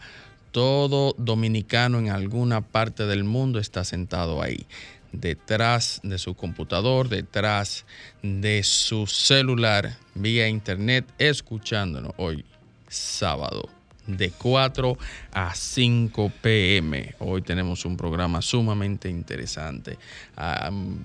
todo 0.51 1.15
dominicano 1.17 1.99
en 1.99 2.09
alguna 2.09 2.61
parte 2.61 3.05
del 3.05 3.23
mundo 3.23 3.59
está 3.59 3.83
sentado 3.83 4.41
ahí 4.41 4.65
detrás 5.11 5.99
de 6.03 6.17
su 6.17 6.35
computador, 6.35 7.09
detrás 7.09 7.85
de 8.21 8.63
su 8.63 9.07
celular, 9.07 9.97
vía 10.15 10.47
internet, 10.47 11.05
escuchándonos 11.17 12.13
hoy, 12.17 12.45
sábado, 12.87 13.69
de 14.07 14.31
4 14.31 14.97
a 15.33 15.53
5 15.53 16.31
pm. 16.41 17.15
Hoy 17.19 17.41
tenemos 17.41 17.85
un 17.85 17.97
programa 17.97 18.41
sumamente 18.41 19.09
interesante. 19.09 19.97
Han 20.35 20.99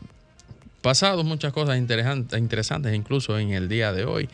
pasado 0.83 1.25
muchas 1.25 1.53
cosas 1.53 1.79
interesantes, 1.79 2.39
interesantes 2.39 2.95
incluso 2.95 3.39
en 3.39 3.53
el 3.53 3.69
día 3.69 3.93
de 3.93 4.05
hoy. 4.05 4.29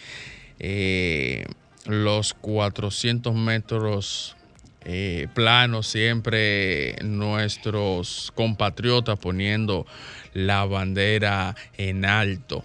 Eh, 0.58 1.46
los 1.86 2.34
400 2.34 3.34
metros 3.34 4.36
eh, 4.84 5.28
plano, 5.34 5.82
siempre 5.82 6.96
nuestros 7.02 8.32
compatriotas 8.34 9.18
poniendo 9.18 9.86
la 10.34 10.64
bandera 10.64 11.54
en 11.76 12.04
alto. 12.04 12.64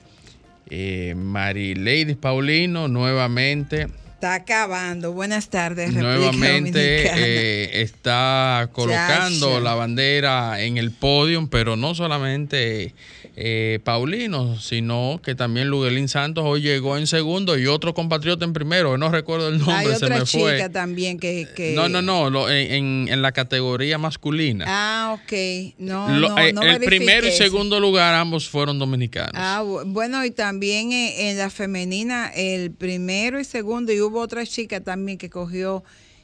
Eh, 0.70 1.16
Lady 1.16 2.16
Paulino 2.16 2.88
nuevamente. 2.88 3.88
Está 4.16 4.34
acabando. 4.34 5.14
Buenas 5.14 5.50
tardes, 5.50 5.94
República 5.94 6.32
Nuevamente 6.32 7.06
eh, 7.06 7.82
está 7.84 8.68
colocando 8.72 9.60
la 9.60 9.76
bandera 9.76 10.60
en 10.62 10.78
el 10.78 10.90
podio, 10.90 11.48
pero 11.52 11.76
no 11.76 11.94
solamente 11.94 12.96
eh, 13.40 13.80
Paulino, 13.84 14.60
sino 14.60 15.22
que 15.24 15.36
también 15.36 15.68
Luguelín 15.68 16.08
Santos 16.08 16.44
hoy 16.44 16.62
llegó 16.62 16.98
en 16.98 17.06
segundo 17.06 17.56
y 17.56 17.68
otro 17.68 17.94
compatriota 17.94 18.44
en 18.46 18.52
primero, 18.54 18.98
no 18.98 19.12
recuerdo 19.12 19.50
el 19.50 19.60
nombre, 19.60 19.76
Hay 19.76 19.86
se 19.96 20.06
otra 20.06 20.18
me 20.18 20.24
chica 20.24 20.40
fue. 20.44 20.70
también 20.70 21.20
que, 21.20 21.48
que- 21.56 21.74
No, 21.76 21.88
no, 21.88 22.02
no, 22.02 22.32
lo- 22.32 22.50
en, 22.50 22.72
en- 22.72 23.08
en 23.10 23.22
la 23.22 23.32
categoría 23.34 24.00
masculina. 24.00 24.66
Ah, 24.68 25.20
ok. 25.22 25.74
No, 25.78 26.10
Lo- 26.18 26.30
no, 26.30 26.38
eh, 26.40 26.52
no 26.52 26.64
el 26.64 26.80
primero 26.80 27.28
y 27.28 27.32
segundo 27.32 27.80
lugar 27.80 28.16
ambos 28.16 28.50
fueron 28.50 28.80
dominicanos. 28.80 29.34
Ah, 29.36 29.62
bu- 29.64 29.84
bueno, 29.86 30.26
y 30.26 30.32
también 30.32 30.92
eh, 30.92 31.30
en 31.30 31.38
la 31.38 31.52
femenina, 31.52 32.32
el 32.36 32.72
primero 32.72 33.40
y 33.40 33.46
segundo, 33.46 33.94
y 33.94 34.02
hubo 34.02 34.20
otra 34.20 34.48
chica 34.48 34.82
también 34.82 35.20
que 35.20 35.30
cogió 35.30 35.84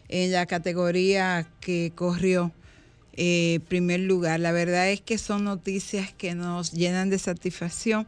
en 0.10 0.32
la 0.32 0.48
categoría 0.48 1.48
que 1.60 1.92
corrió 1.94 2.52
eh, 3.14 3.60
primer 3.68 4.02
lugar. 4.02 4.40
La 4.40 4.52
verdad 4.52 4.90
es 4.90 5.02
que 5.02 5.18
son 5.18 5.44
noticias 5.44 6.14
que 6.14 6.36
nos 6.36 6.72
llenan 6.72 7.10
de 7.10 7.20
satisfacción. 7.20 8.08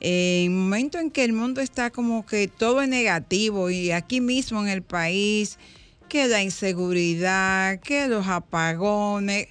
Eh, 0.00 0.44
en 0.44 0.52
un 0.52 0.64
momento 0.64 0.98
en 0.98 1.10
que 1.10 1.24
el 1.24 1.32
mundo 1.32 1.60
está 1.60 1.90
como 1.90 2.26
que 2.26 2.48
todo 2.48 2.82
es 2.82 2.88
negativo 2.88 3.70
y 3.70 3.92
aquí 3.92 4.20
mismo 4.20 4.60
en 4.62 4.68
el 4.68 4.82
país, 4.82 5.58
que 6.08 6.28
la 6.28 6.42
inseguridad, 6.42 7.80
que 7.80 8.06
los 8.08 8.26
apagones. 8.26 9.48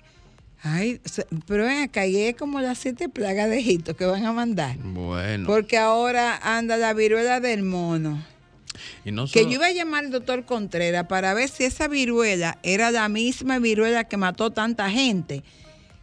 Ay, 0.62 1.00
pero 1.46 1.66
ven 1.66 1.84
acá, 1.84 2.07
y 2.07 2.17
es 2.17 2.35
como 2.35 2.59
las 2.59 2.79
siete 2.79 3.07
plagas 3.07 3.50
de 3.50 3.59
Egipto 3.59 3.96
que 3.96 4.06
van 4.06 4.25
a 4.25 4.34
mandar. 4.34 4.78
Bueno, 4.78 5.46
Porque 5.46 5.78
ahora 5.78 6.40
anda 6.41 6.75
la 6.78 6.94
viruela 6.94 7.40
del 7.40 7.62
mono. 7.62 8.23
Y 9.05 9.11
no 9.11 9.27
Que 9.27 9.43
yo 9.45 9.51
iba 9.51 9.67
a 9.67 9.71
llamar 9.71 10.05
al 10.05 10.11
doctor 10.11 10.43
Contreras 10.45 11.05
para 11.07 11.33
ver 11.33 11.47
si 11.47 11.63
esa 11.63 11.88
viruela 11.88 12.57
era 12.63 12.91
la 12.91 13.07
misma 13.07 13.59
viruela 13.59 14.03
que 14.05 14.17
mató 14.17 14.51
tanta 14.51 14.89
gente. 14.89 15.43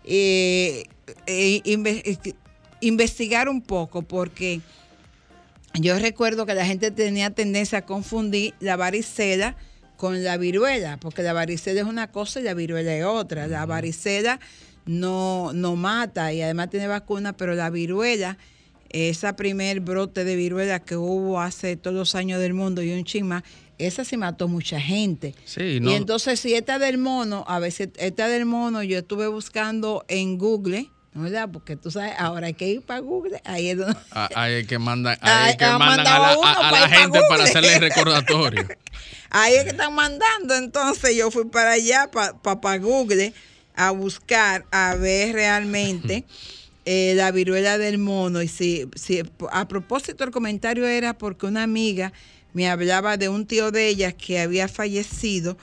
Eh, 0.04 0.84
eh, 1.26 1.60
inve- 1.64 2.02
eh, 2.04 2.34
investigar 2.80 3.48
un 3.48 3.60
poco, 3.60 4.02
porque 4.02 4.60
yo 5.74 5.98
recuerdo 5.98 6.46
que 6.46 6.54
la 6.54 6.64
gente 6.66 6.90
tenía 6.90 7.30
tendencia 7.30 7.78
a 7.78 7.82
confundir 7.82 8.54
la 8.60 8.76
varicela 8.76 9.56
con 9.96 10.22
la 10.24 10.36
viruela, 10.36 10.96
porque 10.98 11.22
la 11.22 11.32
varicela 11.32 11.80
es 11.80 11.86
una 11.86 12.10
cosa 12.10 12.40
y 12.40 12.42
la 12.44 12.54
viruela 12.54 12.94
es 12.94 13.04
otra. 13.04 13.46
La 13.46 13.66
varicela 13.66 14.40
no, 14.84 15.52
no 15.52 15.76
mata 15.76 16.32
y 16.32 16.42
además 16.42 16.70
tiene 16.70 16.88
vacuna, 16.88 17.32
pero 17.36 17.54
la 17.54 17.70
viruela, 17.70 18.36
esa 18.92 19.36
primer 19.36 19.80
brote 19.80 20.24
de 20.24 20.36
viruela 20.36 20.80
que 20.80 20.96
hubo 20.96 21.40
hace 21.40 21.76
todos 21.76 21.96
los 21.96 22.14
años 22.14 22.40
del 22.40 22.54
mundo 22.54 22.82
y 22.82 22.92
un 22.92 23.04
chisma, 23.04 23.42
esa 23.78 24.04
sí 24.04 24.16
mató 24.16 24.48
mucha 24.48 24.80
gente. 24.80 25.34
Sí, 25.44 25.80
no- 25.80 25.90
Y 25.90 25.94
entonces 25.94 26.38
si 26.40 26.54
esta 26.54 26.78
del 26.78 26.98
mono, 26.98 27.44
a 27.48 27.58
veces 27.58 27.88
esta 27.96 28.28
del 28.28 28.44
mono 28.44 28.82
yo 28.82 28.98
estuve 28.98 29.26
buscando 29.26 30.04
en 30.08 30.38
Google, 30.38 30.90
¿no 31.14 31.22
¿verdad? 31.22 31.48
Porque 31.52 31.76
tú 31.76 31.90
sabes, 31.90 32.12
ahora 32.18 32.46
hay 32.48 32.54
que 32.54 32.68
ir 32.68 32.82
para 32.82 33.00
Google, 33.00 33.40
ahí 33.44 33.68
es 33.70 33.78
donde... 33.78 33.96
a- 34.12 34.28
hay 34.34 34.64
que 34.66 34.78
mandan, 34.78 35.18
Ay, 35.20 35.50
hay 35.50 35.56
que 35.56 35.66
mandan 35.66 36.06
a 36.06 36.18
la, 36.18 36.28
a- 36.42 36.84
a 36.84 36.88
gente 36.88 37.18
para 37.28 37.28
Google. 37.28 37.42
hacerle 37.50 37.78
recordatorio. 37.88 38.68
Ahí 39.30 39.54
es 39.54 39.64
que 39.64 39.70
están 39.70 39.94
mandando. 39.94 40.54
Entonces 40.54 41.16
yo 41.16 41.30
fui 41.30 41.46
para 41.46 41.72
allá, 41.72 42.10
para 42.10 42.76
Google, 42.78 43.32
a 43.74 43.90
buscar, 43.90 44.66
a 44.70 44.94
ver 44.96 45.32
realmente 45.34 46.24
eh, 46.84 47.14
la 47.16 47.30
viruela 47.30 47.78
del 47.78 47.98
mono. 47.98 48.42
Y 48.42 48.48
si, 48.48 48.88
si 48.94 49.22
a 49.50 49.68
propósito 49.68 50.24
el 50.24 50.30
comentario 50.30 50.86
era 50.86 51.16
porque 51.16 51.46
una 51.46 51.62
amiga 51.62 52.12
me 52.52 52.68
hablaba 52.68 53.16
de 53.16 53.28
un 53.28 53.46
tío 53.46 53.70
de 53.70 53.88
ella 53.88 54.12
que 54.12 54.40
había 54.40 54.68
fallecido, 54.68 55.56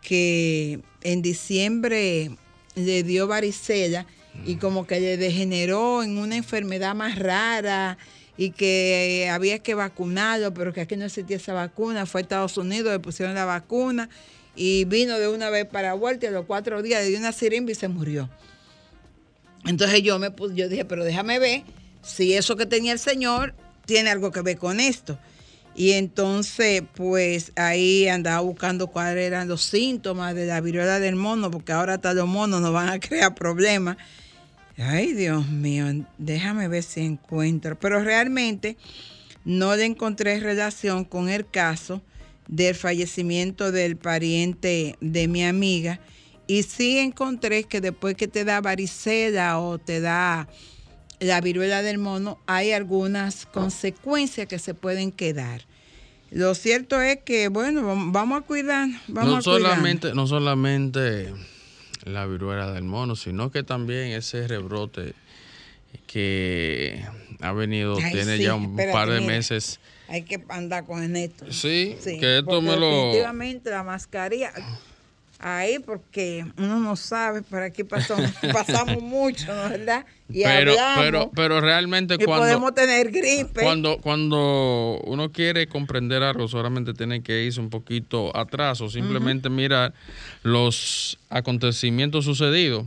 que 0.00 0.80
en 1.02 1.22
diciembre 1.22 2.30
le 2.74 3.02
dio 3.02 3.26
varicela 3.26 4.06
y 4.46 4.56
como 4.56 4.86
que 4.86 4.98
le 4.98 5.16
degeneró 5.16 6.02
en 6.02 6.16
una 6.18 6.36
enfermedad 6.36 6.94
más 6.94 7.18
rara 7.18 7.98
y 8.36 8.50
que 8.50 9.28
había 9.30 9.58
que 9.58 9.74
vacunarlo, 9.74 10.54
pero 10.54 10.72
que 10.72 10.80
aquí 10.80 10.96
no 10.96 11.04
existía 11.04 11.36
esa 11.36 11.52
vacuna. 11.52 12.06
Fue 12.06 12.20
a 12.20 12.22
Estados 12.22 12.56
Unidos, 12.56 12.92
le 12.92 12.98
pusieron 12.98 13.34
la 13.34 13.44
vacuna 13.44 14.08
y 14.56 14.84
vino 14.84 15.18
de 15.18 15.28
una 15.28 15.50
vez 15.50 15.66
para 15.66 15.94
vuelta 15.94 16.26
y 16.26 16.28
a 16.28 16.32
los 16.32 16.46
cuatro 16.46 16.82
días 16.82 17.02
le 17.02 17.10
dio 17.10 17.18
una 17.18 17.32
sirimba 17.32 17.72
y 17.72 17.74
se 17.74 17.88
murió. 17.88 18.28
Entonces 19.64 20.02
yo 20.02 20.18
me 20.18 20.30
puse, 20.30 20.54
yo 20.54 20.68
dije, 20.68 20.84
pero 20.84 21.04
déjame 21.04 21.38
ver 21.38 21.62
si 22.02 22.34
eso 22.34 22.56
que 22.56 22.66
tenía 22.66 22.92
el 22.92 22.98
señor 22.98 23.54
tiene 23.86 24.10
algo 24.10 24.30
que 24.30 24.42
ver 24.42 24.58
con 24.58 24.80
esto. 24.80 25.18
Y 25.74 25.92
entonces, 25.92 26.82
pues 26.94 27.52
ahí 27.56 28.06
andaba 28.06 28.40
buscando 28.40 28.88
cuáles 28.88 29.24
eran 29.24 29.48
los 29.48 29.62
síntomas 29.62 30.34
de 30.34 30.46
la 30.46 30.60
viruela 30.60 31.00
del 31.00 31.16
mono, 31.16 31.50
porque 31.50 31.72
ahora 31.72 31.94
hasta 31.94 32.12
los 32.12 32.28
monos 32.28 32.60
nos 32.60 32.72
van 32.72 32.90
a 32.90 33.00
crear 33.00 33.34
problemas. 33.34 33.96
Ay, 34.76 35.12
Dios 35.12 35.48
mío, 35.48 35.86
déjame 36.18 36.68
ver 36.68 36.82
si 36.82 37.00
encuentro. 37.00 37.78
Pero 37.78 38.02
realmente 38.02 38.76
no 39.44 39.74
le 39.74 39.84
encontré 39.84 40.40
relación 40.40 41.04
con 41.04 41.28
el 41.28 41.48
caso 41.48 42.02
del 42.48 42.74
fallecimiento 42.74 43.72
del 43.72 43.96
pariente 43.96 44.96
de 45.00 45.28
mi 45.28 45.44
amiga. 45.44 46.00
Y 46.46 46.64
sí 46.64 46.98
encontré 46.98 47.64
que 47.64 47.80
después 47.80 48.14
que 48.16 48.28
te 48.28 48.44
da 48.44 48.60
varicela 48.60 49.58
o 49.60 49.78
te 49.78 50.00
da 50.00 50.48
la 51.20 51.40
viruela 51.40 51.82
del 51.82 51.98
mono, 51.98 52.38
hay 52.46 52.72
algunas 52.72 53.46
consecuencias 53.46 54.46
que 54.48 54.58
se 54.58 54.74
pueden 54.74 55.12
quedar. 55.12 55.62
Lo 56.30 56.54
cierto 56.54 57.00
es 57.00 57.18
que, 57.24 57.48
bueno, 57.48 57.82
vam- 57.82 58.10
vamos 58.12 58.38
a 58.42 58.42
cuidar. 58.46 58.88
Vamos 59.08 59.30
no 59.30 59.36
a 59.38 59.42
cuidar. 59.56 59.72
solamente, 59.72 60.14
no 60.14 60.26
solamente 60.26 61.32
la 62.04 62.26
viruela 62.26 62.72
del 62.72 62.84
mono, 62.84 63.14
sino 63.16 63.50
que 63.52 63.62
también 63.62 64.08
ese 64.12 64.48
rebrote 64.48 65.14
que 66.06 67.04
ha 67.40 67.52
venido, 67.52 67.96
Ay, 68.02 68.12
tiene 68.12 68.36
sí, 68.38 68.42
ya 68.44 68.54
un 68.54 68.70
espérate, 68.70 68.92
par 68.92 69.10
de 69.10 69.20
mira. 69.20 69.32
meses. 69.32 69.78
Hay 70.08 70.22
que 70.24 70.42
andar 70.48 70.84
con 70.86 71.14
esto. 71.16 71.50
Sí, 71.52 71.96
que 72.02 72.38
esto 72.38 72.60
me 72.60 72.76
lo- 72.76 72.90
Definitivamente 72.90 73.70
la 73.70 73.82
mascarilla. 73.82 74.52
Ahí 75.42 75.78
porque 75.80 76.46
uno 76.56 76.78
no 76.80 76.96
sabe, 76.96 77.42
por 77.42 77.62
aquí 77.62 77.84
pasamos, 77.84 78.30
pasamos 78.52 79.02
mucho, 79.02 79.54
¿no 79.54 79.68
verdad? 79.68 80.06
Y 80.28 80.44
pero, 80.44 80.70
hablamos, 80.72 81.04
pero, 81.04 81.30
pero 81.34 81.60
realmente 81.60 82.14
y 82.14 82.24
cuando, 82.24 82.44
podemos 82.44 82.74
tener 82.74 83.10
gripe. 83.10 83.60
cuando, 83.62 83.98
cuando 83.98 85.00
uno 85.04 85.30
quiere 85.32 85.66
comprender 85.66 86.22
algo, 86.22 86.48
solamente 86.48 86.94
tiene 86.94 87.22
que 87.22 87.42
irse 87.44 87.60
un 87.60 87.68
poquito 87.70 88.34
atrás 88.36 88.80
o 88.80 88.88
simplemente 88.88 89.50
mirar 89.50 89.92
los 90.42 91.18
acontecimientos 91.28 92.24
sucedidos 92.24 92.86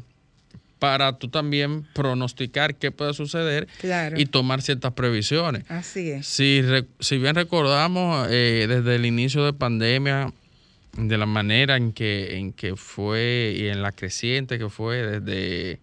para 0.80 1.18
tú 1.18 1.30
también 1.30 1.88
pronosticar 1.94 2.76
qué 2.76 2.92
puede 2.92 3.14
suceder 3.14 3.68
Claro. 3.80 4.20
y 4.20 4.26
tomar 4.26 4.62
ciertas 4.62 4.92
previsiones. 4.94 5.64
Así 5.70 6.12
es. 6.12 6.28
Si, 6.28 6.62
re- 6.62 6.86
si 7.00 7.18
bien 7.18 7.36
recordamos 7.36 8.28
eh, 8.30 8.66
desde 8.68 8.96
el 8.96 9.06
inicio 9.06 9.46
de 9.46 9.54
pandemia, 9.54 10.34
de 10.98 11.18
la 11.18 11.26
manera 11.26 11.76
en 11.78 11.92
que, 11.94 12.38
en 12.38 12.54
que 12.54 12.76
fue 12.76 13.56
y 13.58 13.68
en 13.68 13.82
la 13.82 13.92
creciente 13.92 14.58
que 14.58 14.70
fue 14.70 15.20
desde 15.20 15.80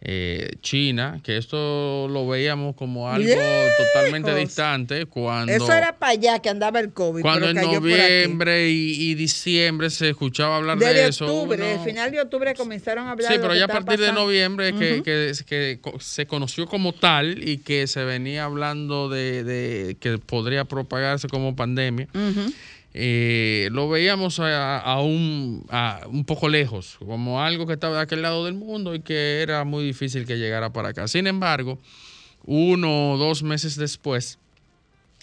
eh, 0.00 0.52
China, 0.60 1.18
que 1.24 1.36
esto 1.36 2.06
lo 2.08 2.28
veíamos 2.28 2.76
como 2.76 3.08
algo 3.10 3.66
totalmente 3.76 4.32
distante 4.32 5.06
cuando... 5.06 5.52
Eso 5.52 5.72
era 5.72 5.98
para 5.98 6.12
allá 6.12 6.38
que 6.38 6.48
andaba 6.50 6.78
el 6.78 6.92
COVID. 6.92 7.20
cuando 7.22 7.46
pero 7.48 7.60
en 7.60 7.66
noviembre 7.72 8.70
y, 8.70 9.10
y 9.10 9.14
diciembre 9.16 9.90
se 9.90 10.10
escuchaba 10.10 10.56
hablar 10.56 10.78
Desde 10.78 10.94
de 11.02 11.08
eso. 11.08 11.26
octubre, 11.26 11.56
uno- 11.60 11.82
el 11.82 11.88
final 11.88 12.12
de 12.12 12.20
octubre 12.20 12.54
comenzaron 12.54 13.08
a 13.08 13.10
hablar 13.10 13.32
Sí, 13.32 13.38
de 13.38 13.42
pero 13.42 13.52
que 13.54 13.58
ya 13.58 13.64
a 13.64 13.68
partir 13.68 13.98
de 13.98 14.12
noviembre 14.12 14.72
que, 14.74 14.94
Ujú. 14.94 15.02
que, 15.02 15.32
que 15.46 15.78
co- 15.80 15.98
se 15.98 16.26
conoció 16.26 16.66
como 16.68 16.92
tal 16.92 17.42
y 17.48 17.58
que 17.58 17.88
se 17.88 18.04
venía 18.04 18.44
hablando 18.44 19.08
de, 19.08 19.42
de 19.42 19.96
que 19.98 20.18
podría 20.18 20.64
propagarse 20.64 21.26
como 21.28 21.56
pandemia. 21.56 22.06
Eh, 22.94 23.68
lo 23.72 23.88
veíamos 23.88 24.40
a, 24.40 25.00
un, 25.00 25.64
a 25.70 26.00
un 26.08 26.24
poco 26.24 26.48
lejos, 26.48 26.96
como 26.98 27.42
algo 27.42 27.66
que 27.66 27.74
estaba 27.74 27.96
de 27.96 28.02
aquel 28.02 28.22
lado 28.22 28.44
del 28.44 28.54
mundo 28.54 28.94
y 28.94 29.00
que 29.00 29.42
era 29.42 29.64
muy 29.64 29.84
difícil 29.84 30.26
que 30.26 30.36
llegara 30.38 30.72
para 30.72 30.88
acá. 30.90 31.06
Sin 31.08 31.26
embargo, 31.26 31.78
uno 32.44 33.12
o 33.12 33.18
dos 33.18 33.42
meses 33.42 33.76
después, 33.76 34.38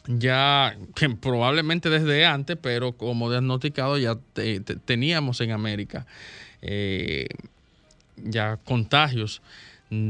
ya 0.08 0.78
probablemente 1.20 1.90
desde 1.90 2.26
antes, 2.26 2.58
pero 2.62 2.94
como 2.94 3.30
diagnosticado 3.32 3.98
ya 3.98 4.16
te- 4.34 4.60
te- 4.60 4.76
teníamos 4.76 5.42
en 5.42 5.52
América 5.52 6.06
eh, 6.62 7.28
ya 8.18 8.58
contagios 8.58 9.42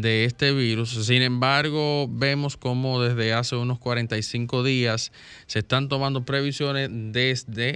de 0.02 0.26
este 0.26 0.52
virus. 0.52 0.92
Sin 1.06 1.22
embargo, 1.22 2.08
vemos 2.10 2.58
como 2.58 3.02
desde 3.02 3.34
hace 3.34 3.56
unos 3.56 3.80
45 3.80 4.64
días 4.64 5.12
se 5.48 5.60
están 5.60 5.90
tomando 5.90 6.24
previsiones 6.26 6.90
desde 6.92 7.72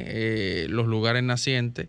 eh, 0.63 0.67
los 0.69 0.87
lugares 0.87 1.23
nacientes, 1.23 1.87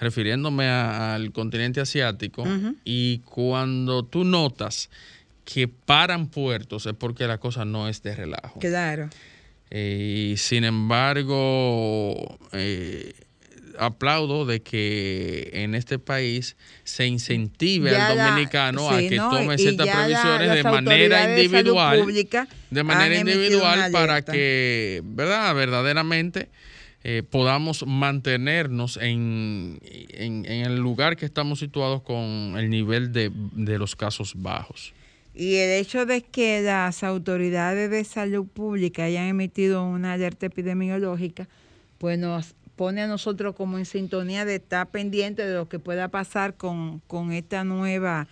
refiriéndome 0.00 0.66
a- 0.66 1.14
al 1.14 1.32
continente 1.32 1.80
asiático, 1.80 2.44
y 2.84 3.18
cuando 3.20 4.04
tú 4.04 4.24
notas 4.24 4.90
que 5.44 5.66
paran 5.68 6.28
puertos 6.28 6.86
es 6.86 6.94
porque 6.94 7.26
la 7.26 7.38
cosa 7.38 7.64
no 7.64 7.88
es 7.88 8.02
de 8.02 8.14
relajo. 8.14 8.60
Claro. 8.60 9.08
Eh, 9.70 10.30
y 10.32 10.36
sin 10.36 10.64
embargo, 10.64 12.38
eh, 12.52 13.12
aplaudo 13.78 14.44
de 14.46 14.60
que 14.60 15.50
en 15.52 15.74
este 15.74 15.98
país 15.98 16.56
se 16.84 17.06
incentive 17.06 17.90
Ya 17.90 18.08
al 18.08 18.16
la- 18.16 18.30
dominicano 18.30 18.90
a 18.90 18.98
que 18.98 19.16
¿no? 19.16 19.30
tome 19.30 19.56
ciertas 19.58 19.86
la- 19.86 19.92
previsiones 19.94 20.54
de 20.54 20.62
manera 20.64 21.26
de 21.26 21.42
individual. 21.44 22.06
de 22.70 22.82
manera 22.84 23.16
individual 23.16 23.90
para 23.92 24.22
que, 24.22 25.02
¿verdad? 25.04 25.54
Verdaderamente 25.54 26.48
eh, 27.04 27.22
podamos 27.22 27.86
mantenernos 27.86 28.96
en, 29.00 29.78
en- 29.82 30.44
en 30.46 30.66
el 30.66 30.76
lugar 30.78 31.16
que 31.16 31.24
estamos 31.26 31.60
situados 31.60 32.02
con 32.02 32.54
el 32.58 32.68
nivel 32.70 33.12
de, 33.12 33.30
de 33.52 33.78
los 33.78 33.94
casos 33.94 34.32
bajos. 34.36 34.92
Y 35.34 35.54
el 35.54 35.70
hecho 35.80 36.04
de 36.04 36.22
que 36.22 36.60
las 36.62 37.04
autoridades 37.04 37.88
de 37.90 38.02
salud 38.02 38.46
pública 38.48 39.04
hayan 39.04 39.26
emitido 39.26 39.84
una 39.84 40.14
alerta 40.14 40.46
epidemiológica, 40.46 41.46
pues 41.98 42.18
nos 42.18 42.54
pone 42.78 43.02
a 43.02 43.08
nosotros 43.08 43.56
como 43.56 43.76
en 43.76 43.84
sintonía 43.84 44.44
de 44.44 44.54
estar 44.54 44.86
pendiente 44.86 45.44
de 45.44 45.52
lo 45.52 45.68
que 45.68 45.80
pueda 45.80 46.06
pasar 46.08 46.54
con, 46.54 47.00
con 47.08 47.32
esta 47.32 47.64
nueva 47.64 48.28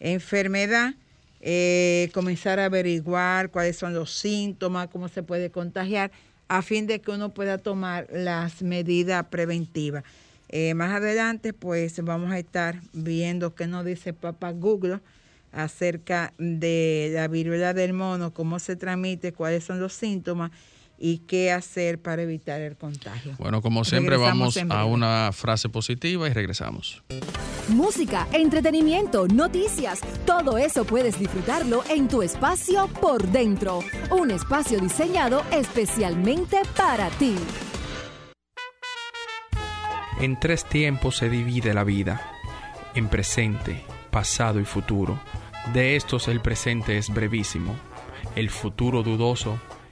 enfermedad, 0.00 0.94
eh, 1.40 2.10
comenzar 2.12 2.58
a 2.58 2.64
averiguar 2.64 3.50
cuáles 3.50 3.76
son 3.76 3.94
los 3.94 4.10
síntomas, 4.10 4.88
cómo 4.88 5.08
se 5.08 5.22
puede 5.22 5.50
contagiar, 5.52 6.10
a 6.48 6.62
fin 6.62 6.88
de 6.88 7.00
que 7.00 7.12
uno 7.12 7.32
pueda 7.32 7.58
tomar 7.58 8.08
las 8.10 8.60
medidas 8.60 9.24
preventivas. 9.26 10.02
Eh, 10.48 10.74
más 10.74 10.92
adelante, 10.92 11.52
pues 11.52 12.04
vamos 12.04 12.32
a 12.32 12.40
estar 12.40 12.80
viendo 12.92 13.54
qué 13.54 13.68
nos 13.68 13.84
dice 13.84 14.12
Papá 14.12 14.50
Google 14.50 14.98
acerca 15.52 16.32
de 16.38 17.12
la 17.14 17.28
viruela 17.28 17.72
del 17.72 17.92
mono, 17.92 18.34
cómo 18.34 18.58
se 18.58 18.74
transmite, 18.74 19.32
cuáles 19.32 19.62
son 19.62 19.78
los 19.78 19.92
síntomas 19.92 20.50
y 20.98 21.18
qué 21.18 21.52
hacer 21.52 22.00
para 22.00 22.22
evitar 22.22 22.60
el 22.60 22.76
contagio. 22.76 23.34
Bueno, 23.38 23.62
como 23.62 23.84
siempre, 23.84 24.16
Regresamos 24.16 24.54
vamos 24.54 24.76
a 24.76 24.84
una 24.84 25.30
frase 25.32 25.68
positiva 25.68 26.28
y 26.28 26.32
regresamos. 26.32 27.02
Música, 27.68 28.28
entretenimiento, 28.32 29.26
noticias, 29.26 30.00
todo 30.24 30.56
eso 30.56 30.84
puedes 30.84 31.18
disfrutarlo 31.18 31.82
en 31.90 32.06
tu 32.06 32.22
espacio 32.22 32.88
por 33.00 33.26
dentro. 33.26 33.80
Un 34.10 34.30
espacio 34.30 34.78
diseñado 34.78 35.42
especialmente 35.50 36.58
para 36.76 37.08
ti. 37.10 37.34
En 40.20 40.38
tres 40.38 40.64
tiempos 40.64 41.16
se 41.16 41.28
divide 41.28 41.74
la 41.74 41.84
vida, 41.84 42.22
en 42.94 43.08
presente, 43.08 43.84
pasado 44.10 44.60
y 44.60 44.64
futuro. 44.64 45.20
De 45.74 45.96
estos 45.96 46.28
el 46.28 46.40
presente 46.40 46.96
es 46.96 47.12
brevísimo, 47.12 47.74
el 48.34 48.48
futuro 48.48 49.02
dudoso, 49.02 49.58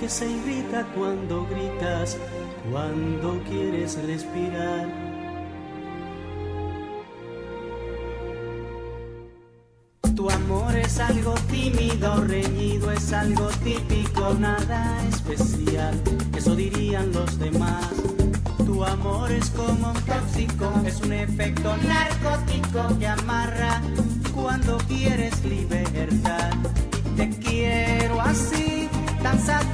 que 0.00 0.08
se 0.08 0.26
irrita 0.26 0.86
cuando 0.94 1.46
gritas, 1.46 2.16
cuando 2.72 3.38
quieres 3.44 4.02
respirar. 4.06 4.88
Tu 10.16 10.30
amor 10.30 10.74
es 10.76 10.98
algo 11.00 11.34
tímido, 11.50 12.16
reñido, 12.24 12.90
es 12.92 13.12
algo 13.12 13.48
típico, 13.62 14.34
nada 14.38 15.06
especial, 15.08 15.94
eso 16.34 16.56
dirían 16.56 17.12
los 17.12 17.38
demás. 17.38 17.90
Tu 18.64 18.82
amor 18.82 19.30
es 19.30 19.50
como 19.50 19.90
un 19.90 20.00
tóxico, 20.04 20.72
es 20.86 21.00
un 21.02 21.12
efecto 21.12 21.76
narcótico 21.76 22.98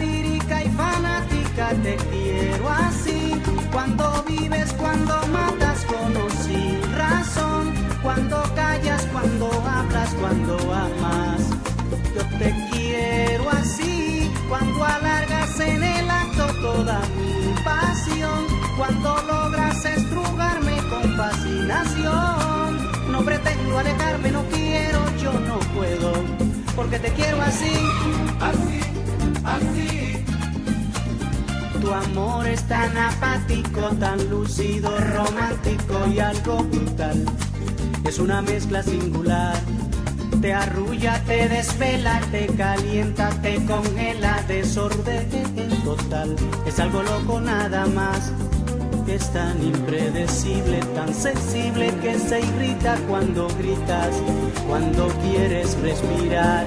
satírica 0.07 0.65
y 0.65 0.69
fanática, 0.71 1.71
te 1.83 1.97
quiero 2.11 2.69
así. 2.69 3.41
Cuando 3.73 4.25
vives, 4.27 4.73
cuando 4.75 5.15
matas 5.29 5.85
con 5.85 6.17
o 6.17 6.31
sin 6.45 6.81
razón, 6.95 7.75
cuando 8.03 8.43
callas, 8.55 9.07
cuando 9.13 9.47
hablas, 9.67 10.15
cuando 10.21 10.57
amas. 10.73 11.41
Yo 12.15 12.39
te 12.39 12.55
quiero 12.73 13.51
así, 13.51 14.31
cuando 14.49 14.85
alargas 14.85 15.61
en 15.61 15.83
el 15.83 16.11
acto 16.11 16.47
toda 16.63 17.01
mi 17.19 17.53
pasión, 17.63 18.47
cuando 18.77 19.17
logras 19.27 19.85
estrugarme 19.85 20.77
con 20.89 21.17
fascinación. 21.17 22.87
No 23.11 23.23
pretendo 23.23 23.79
alejarme, 23.79 24.31
no 24.31 24.43
quiero, 24.45 25.01
yo 25.23 25.33
no 25.33 25.59
puedo, 25.75 26.13
porque 26.75 26.99
te 26.99 27.11
quiero 27.13 27.41
así, 27.41 27.73
así, 28.41 28.81
así. 29.47 30.25
Tu 31.81 31.93
amor 31.93 32.47
es 32.47 32.63
tan 32.65 32.97
apático, 32.97 33.81
tan 34.01 34.29
lúcido, 34.29 34.91
romántico 34.99 36.07
y 36.13 36.19
algo 36.19 36.65
brutal. 36.65 37.25
Es 38.05 38.19
una 38.19 38.43
mezcla 38.43 38.83
singular. 38.83 39.57
Te 40.41 40.53
arrulla, 40.53 41.23
te 41.25 41.49
desvela, 41.49 42.21
te 42.31 42.47
calienta, 42.49 43.31
te 43.41 43.65
congela, 43.65 44.43
desorden 44.49 45.29
total. 45.85 46.37
Es 46.67 46.79
algo 46.81 47.03
loco 47.03 47.41
nada 47.41 47.87
más. 47.87 48.33
es 49.07 49.33
tan 49.33 49.63
impredecible, 49.63 50.81
tan 50.95 51.15
sensible 51.15 51.95
que 52.03 52.19
se 52.19 52.41
irrita 52.41 52.97
cuando 53.09 53.47
gritas, 53.59 54.11
cuando 54.69 55.07
quieres 55.23 55.79
respirar. 55.81 56.67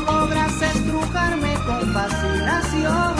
logras 0.00 0.62
estrujarme 0.62 1.54
con 1.66 1.92
fascinación. 1.92 3.14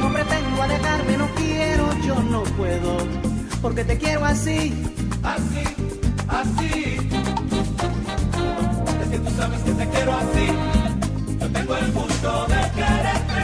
No 0.00 0.12
pretendo 0.12 0.62
alejarme, 0.62 1.16
no 1.16 1.28
quiero, 1.36 1.84
yo 2.06 2.14
no 2.22 2.42
puedo, 2.58 2.98
porque 3.62 3.84
te 3.84 3.96
quiero 3.96 4.24
así, 4.24 4.74
así, 5.22 5.64
así. 6.28 6.98
Es 9.02 9.08
que 9.10 9.18
tú 9.18 9.30
sabes 9.36 9.60
que 9.62 9.72
te 9.72 9.88
quiero 9.88 10.12
así. 10.14 10.46
Yo 11.40 11.48
tengo 11.48 11.76
el 11.76 11.92
gusto 11.92 12.46
de 12.48 12.60
quererte. 12.76 13.42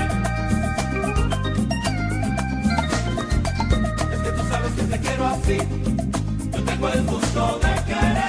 Es 4.13 4.21
que 4.21 4.31
tú 4.31 4.43
sabes 4.51 4.73
que 4.73 4.83
te 4.83 4.99
quiero 5.01 5.27
así. 5.27 5.59
Yo 6.53 6.63
tengo 6.65 6.89
el 6.89 7.03
gusto 7.05 7.61
de 7.63 7.85
quererte. 7.85 8.22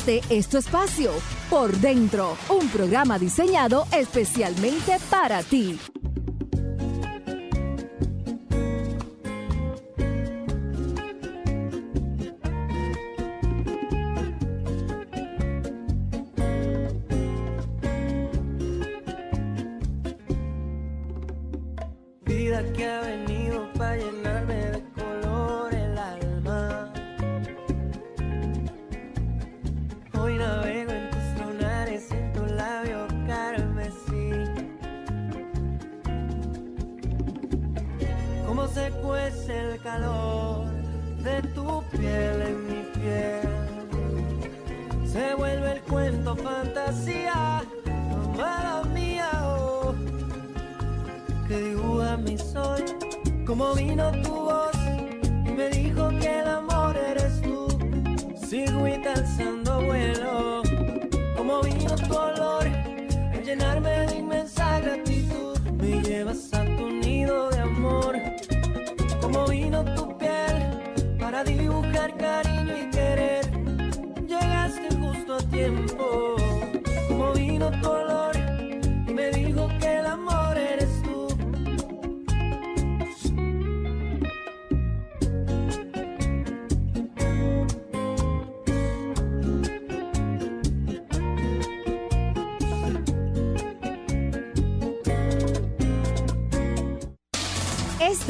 Este 0.00 0.22
espacio, 0.56 1.10
Por 1.50 1.76
Dentro, 1.76 2.34
un 2.48 2.68
programa 2.70 3.18
diseñado 3.18 3.86
especialmente 3.92 4.96
para 5.10 5.42
ti. 5.42 5.78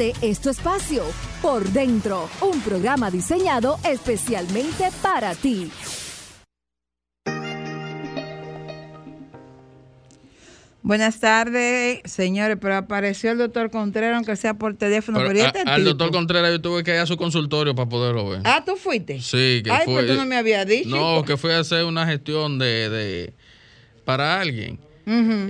Este 0.01 0.27
es 0.31 0.39
tu 0.39 0.49
espacio, 0.49 1.03
Por 1.43 1.63
Dentro, 1.69 2.27
un 2.41 2.59
programa 2.61 3.11
diseñado 3.11 3.77
especialmente 3.87 4.89
para 5.03 5.35
ti. 5.35 5.69
Buenas 10.83 11.19
tardes, 11.19 11.99
señores, 12.05 12.57
pero 12.59 12.75
apareció 12.77 13.31
el 13.31 13.37
doctor 13.37 13.69
Contreras, 13.69 14.15
aunque 14.15 14.35
sea 14.35 14.55
por 14.55 14.75
teléfono. 14.75 15.19
Pero, 15.19 15.29
Pero 15.29 15.39
¿y 15.39 15.43
a- 15.43 15.47
este 15.47 15.59
al 15.59 15.75
tipo? 15.77 15.89
doctor 15.89 16.11
Contreras 16.11 16.51
yo 16.51 16.61
tuve 16.61 16.83
que 16.83 16.91
ir 16.95 16.97
a 16.97 17.05
su 17.05 17.15
consultorio 17.17 17.75
para 17.75 17.87
poderlo 17.87 18.27
ver. 18.27 18.41
Ah, 18.43 18.63
¿tú 18.65 18.75
fuiste? 18.77 19.21
Sí, 19.21 19.61
que 19.63 19.69
Ay, 19.69 19.85
fue. 19.85 19.93
pues 19.93 20.07
tú 20.07 20.13
no 20.15 20.25
me 20.25 20.35
habías 20.35 20.65
dicho. 20.65 20.89
No, 20.89 21.23
que 21.23 21.37
fui 21.37 21.51
a 21.51 21.59
hacer 21.59 21.85
una 21.85 22.07
gestión 22.07 22.57
de, 22.57 22.89
de 22.89 23.33
para 24.03 24.39
alguien. 24.41 24.79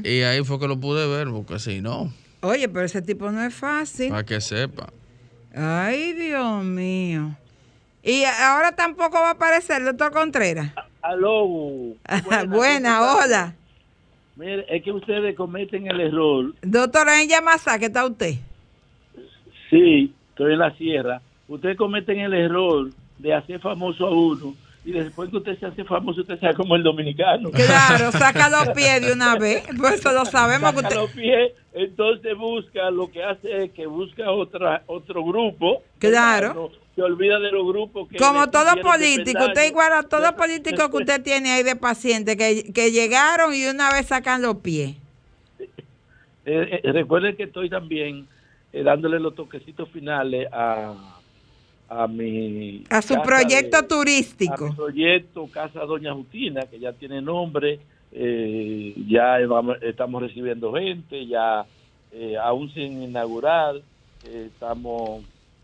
Y 0.04 0.22
ahí 0.24 0.44
fue 0.44 0.60
que 0.60 0.68
lo 0.68 0.78
pude 0.80 1.08
ver, 1.08 1.30
porque 1.30 1.60
si 1.60 1.80
no, 1.80 2.12
Oye, 2.42 2.68
pero 2.68 2.86
ese 2.86 3.02
tipo 3.02 3.32
no 3.32 3.44
es 3.44 3.54
fácil. 3.54 4.10
para 4.10 4.26
que 4.26 4.42
sepa. 4.42 4.88
Ay, 5.56 6.14
Dios 6.14 6.64
mío. 6.64 7.36
Y 8.04 8.24
ahora 8.24 8.72
tampoco 8.72 9.14
va 9.14 9.30
a 9.30 9.32
aparecer 9.32 9.82
el 9.82 9.86
doctor 9.86 10.12
Contreras. 10.12 10.72
Aló. 11.02 11.48
Buena, 12.48 13.02
hola. 13.02 13.56
Mire, 14.36 14.66
es 14.70 14.84
que 14.84 14.92
ustedes 14.92 15.36
cometen 15.36 15.88
el 15.88 16.00
error. 16.00 16.54
Doctora, 16.62 17.22
en 17.22 17.30
Yamasa, 17.30 17.78
¿qué 17.78 17.86
está 17.86 18.06
usted? 18.06 18.36
Sí, 19.70 20.14
estoy 20.30 20.54
en 20.54 20.60
la 20.60 20.76
sierra. 20.78 21.22
Ustedes 21.48 21.78
cometen 21.78 22.20
el 22.20 22.34
error 22.34 22.90
de 23.20 23.34
hacer 23.36 23.60
famoso 23.60 24.08
a 24.08 24.12
uno 24.12 24.56
y 24.84 24.92
después 24.92 25.30
que 25.30 25.38
usted 25.38 25.60
se 25.60 25.66
hace 25.68 25.84
famoso, 25.84 26.22
usted 26.22 26.40
sea 26.40 26.54
como 26.54 26.76
el 26.76 26.84
dominicano. 26.84 27.52
Claro, 27.52 28.12
saca 28.12 28.50
los 28.50 28.70
pies 28.70 29.06
de 29.06 29.14
una 29.14 29.36
vez. 29.38 29.64
Pues 29.78 29.96
eso 29.96 30.12
lo 30.12 30.26
sabemos. 30.26 30.72
Que 30.72 30.82
Saca 30.82 30.88
usted... 30.88 31.02
los 31.02 31.12
pies, 31.12 31.52
entonces 31.74 32.38
busca, 32.38 32.90
lo 32.90 33.12
que 33.12 33.24
hace 33.24 33.66
es 33.66 33.72
que 33.72 33.86
busca 33.86 34.32
otra 34.32 34.84
otro 34.88 35.24
grupo. 35.24 35.84
Claro. 36.00 36.54
No, 36.54 36.70
se 36.96 37.02
olvida 37.02 37.40
de 37.40 37.52
los 37.52 37.66
grupos 37.68 38.10
que... 38.10 38.18
Como 38.18 38.50
todo 38.50 38.76
político, 38.82 39.46
usted 39.46 39.70
igual 39.70 39.94
a 39.94 40.04
todo 40.04 40.36
político 40.36 40.90
que 40.90 40.98
usted 40.98 41.22
tiene 41.22 41.52
ahí 41.52 41.64
de 41.64 41.76
paciente, 41.76 42.36
que, 42.36 42.74
que 42.74 42.92
llegaron 42.92 43.54
y 43.54 43.66
una 43.66 43.94
vez 43.94 44.08
sacan 44.08 44.42
los 44.42 44.58
pies. 44.58 44.96
Eh, 46.46 46.82
eh, 46.84 46.92
recuerden 46.92 47.36
que 47.36 47.44
estoy 47.44 47.70
también 47.70 48.28
eh, 48.74 48.84
dándole 48.84 49.20
los 49.20 49.36
toquecitos 49.36 49.90
finales 49.90 50.48
a, 50.52 51.21
a 51.92 52.08
mi... 52.08 52.84
A 52.90 53.02
su 53.02 53.22
proyecto 53.22 53.82
de- 53.82 53.88
turístico. 53.88 54.66
A 54.66 54.70
mi 54.70 54.76
proyecto 54.76 55.46
Casa 55.52 55.82
Doña 55.82 56.14
Justina, 56.14 56.62
que 56.62 56.80
ya 56.80 56.94
tiene 56.94 57.22
nombre, 57.22 57.80
eh, 58.14 58.94
ya 59.08 59.38
estamos 59.82 60.22
recibiendo 60.22 60.72
gente, 60.74 61.28
ya 61.28 61.66
eh, 62.14 62.38
aún 62.42 62.74
sin 62.74 63.04
inaugurar, 63.04 63.76
eh, 64.26 64.48
estamos... 64.54 65.24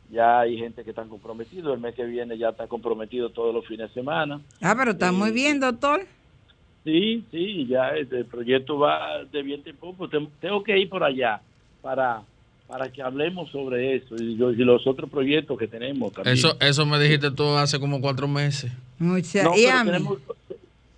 Ya 0.10 0.40
hay 0.40 0.58
gente 0.58 0.84
que 0.86 0.92
están 0.92 1.10
comprometidos, 1.10 1.74
el 1.74 1.82
mes 1.82 1.94
que 1.94 2.06
viene 2.06 2.38
ya 2.38 2.50
está 2.50 2.66
comprometido 2.68 3.30
todos 3.30 3.54
los 3.54 3.66
fines 3.66 3.90
de 3.90 3.94
semana. 3.94 4.40
Ah, 4.62 4.74
pero 4.78 4.92
está 4.92 5.12
muy 5.12 5.32
bien, 5.32 5.60
doctor. 5.60 6.06
Sí, 6.86 7.26
sí, 7.30 7.68
ya 7.68 7.90
el 7.90 8.26
proyecto 8.26 8.80
va 8.80 9.26
de 9.26 9.44
bien 9.44 9.62
tiempo. 9.64 9.94
Pues 9.98 10.10
tengo 10.40 10.64
que 10.64 10.80
ir 10.80 10.88
por 10.88 11.04
allá 11.04 11.42
para 11.82 12.22
para 12.68 12.92
que 12.92 13.02
hablemos 13.02 13.50
sobre 13.50 13.96
eso 13.96 14.16
y, 14.16 14.36
los 14.36 14.86
otros 14.86 15.10
proyectos 15.10 15.58
que 15.58 15.68
tenemos 15.68 16.12
también. 16.12 16.36
Eso, 16.36 16.58
eso 16.60 16.86
me 16.86 17.00
dijiste 17.00 17.32
tú 17.32 17.44
hace 17.56 17.80
como 17.80 18.02
cuatro 18.02 18.28
meses. 18.28 18.72
Muchas 19.00 19.46
no, 19.46 19.54
tenemos, 19.54 20.20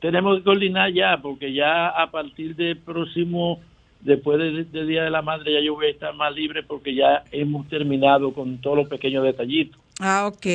tenemos 0.01 0.37
que 0.37 0.43
coordinar 0.43 0.91
ya, 0.91 1.19
porque 1.21 1.53
ya 1.53 1.89
a 1.89 2.09
partir 2.09 2.55
del 2.55 2.77
próximo, 2.77 3.59
después 4.01 4.39
del, 4.39 4.87
Día 4.87 5.03
de 5.03 5.09
la 5.11 5.21
Madre, 5.21 5.53
ya 5.53 5.61
yo 5.61 5.75
voy 5.75 5.87
a 5.87 5.91
estar 5.91 6.13
más 6.15 6.33
libre 6.33 6.63
porque 6.63 6.95
ya 6.95 7.23
hemos 7.31 7.67
terminado 7.69 8.33
con 8.33 8.57
todos 8.57 8.77
los 8.77 8.87
pequeños 8.87 9.23
detallitos. 9.23 9.79
Ah, 9.99 10.27
ok. 10.27 10.47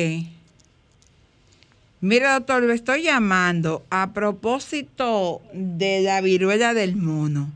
Mira, 2.01 2.33
doctor, 2.33 2.61
lo 2.61 2.73
estoy 2.73 3.03
llamando 3.03 3.83
a 3.89 4.13
propósito 4.13 5.41
de 5.53 6.01
la 6.01 6.19
viruela 6.21 6.73
del 6.73 6.97
mono. 6.97 7.51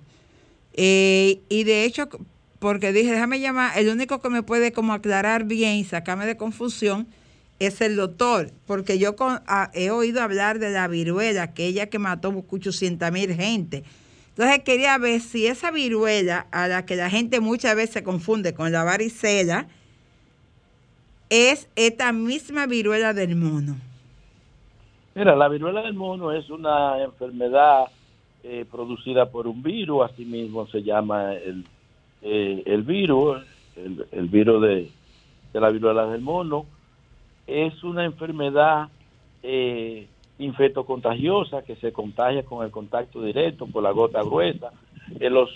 Eh, 0.74 1.40
y 1.50 1.66
de 1.66 1.84
hecho, 1.84 2.08
porque 2.60 2.92
dije, 2.92 3.12
déjame 3.12 3.40
llamar, 3.40 3.78
el 3.78 3.90
único 3.90 4.20
que 4.22 4.30
me 4.30 4.44
puede 4.44 4.72
como 4.72 4.94
aclarar 4.94 5.46
bien 5.46 5.76
y 5.76 5.86
sacarme 5.86 6.26
de 6.26 6.38
confusión 6.38 7.08
es 7.60 7.82
el 7.82 7.96
doctor, 7.96 8.52
porque 8.68 9.00
yo 9.00 9.16
he 9.74 9.92
oído 9.92 10.22
hablar 10.22 10.60
de 10.60 10.72
la 10.72 10.88
viruela, 10.88 11.44
aquella 11.44 11.90
que 11.90 12.00
mató 12.00 12.30
800 12.30 13.12
mil 13.12 13.34
gente. 13.34 13.84
Entonces 14.30 14.64
quería 14.64 14.98
ver 14.98 15.20
si 15.20 15.48
esa 15.48 15.72
viruela, 15.72 16.48
a 16.52 16.68
la 16.68 16.86
que 16.86 16.96
la 16.96 17.10
gente 17.10 17.42
muchas 17.42 17.76
veces 17.76 17.92
se 17.96 18.04
confunde 18.04 18.54
con 18.54 18.72
la 18.72 18.84
varicela, 18.84 19.68
es 21.30 21.70
esta 21.76 22.12
misma 22.14 22.66
viruela 22.66 23.14
del 23.14 23.36
mono. 23.36 23.76
Mira, 25.16 25.36
la 25.36 25.50
viruela 25.50 25.82
del 25.82 25.94
mono 25.94 26.32
es 26.32 26.50
una 26.50 27.04
enfermedad 27.04 27.88
eh, 28.44 28.66
producida 28.72 29.30
por 29.30 29.48
un 29.48 29.62
virus, 29.62 30.10
así 30.10 30.24
mismo 30.24 30.66
se 30.68 30.82
llama 30.82 31.34
el 31.34 31.66
eh, 32.22 32.64
el 32.66 32.84
virus, 32.84 33.44
el, 33.76 34.28
virus 34.28 34.62
de, 34.62 34.92
la 35.54 35.70
viruela 35.70 36.08
del 36.08 36.22
mono, 36.22 36.66
es 37.48 37.84
una 37.84 38.06
enfermedad 38.06 38.90
eh, 39.44 40.08
infectocontagiosa 40.38 41.64
que 41.64 41.76
se 41.76 41.92
contagia 41.92 42.44
con 42.44 42.66
el 42.66 42.72
contacto 42.72 43.22
directo 43.22 43.68
por 43.68 43.84
la 43.84 43.92
gota 43.92 44.22
gruesa. 44.22 44.72
En 45.20 45.34
los 45.34 45.50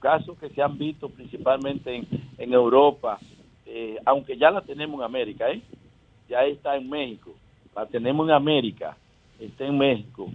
casos 0.00 0.36
que 0.38 0.50
se 0.50 0.60
han 0.60 0.76
visto 0.76 1.08
principalmente 1.08 2.04
en, 2.38 2.52
Europa, 2.52 3.18
eh, 3.66 3.96
aunque 4.04 4.36
ya 4.36 4.50
la 4.50 4.60
tenemos 4.60 5.00
en 5.00 5.04
América, 5.04 5.50
¿eh? 5.50 5.62
ya 6.28 6.44
está 6.44 6.76
en 6.76 6.90
México, 6.90 7.32
la 7.74 7.86
tenemos 7.86 8.28
en 8.28 8.34
América, 8.34 8.96
está 9.40 9.64
en 9.64 9.78
México. 9.78 10.30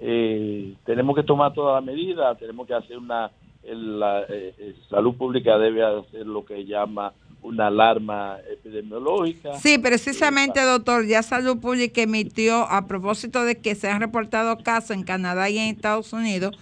Eh, 0.00 0.74
tenemos 0.84 1.14
que 1.14 1.22
tomar 1.22 1.52
todas 1.52 1.76
las 1.76 1.84
medidas, 1.84 2.38
tenemos 2.38 2.66
que 2.66 2.74
hacer 2.74 2.98
una 2.98 3.30
la 3.64 4.22
eh, 4.22 4.54
eh, 4.58 4.74
salud 4.90 5.14
pública 5.14 5.58
debe 5.58 5.84
hacer 5.84 6.26
lo 6.26 6.44
que 6.44 6.64
llama 6.64 7.12
una 7.42 7.66
alarma 7.66 8.38
epidemiológica. 8.50 9.54
Sí, 9.54 9.78
precisamente, 9.78 10.62
doctor, 10.64 11.06
ya 11.06 11.22
Salud 11.22 11.58
Pública 11.58 12.02
emitió, 12.02 12.62
a 12.70 12.86
propósito 12.86 13.44
de 13.44 13.60
que 13.60 13.74
se 13.74 13.88
han 13.88 14.00
reportado 14.00 14.58
casos 14.58 14.92
en 14.92 15.02
Canadá 15.02 15.50
y 15.50 15.58
en 15.58 15.74
Estados 15.74 16.12
Unidos, 16.12 16.56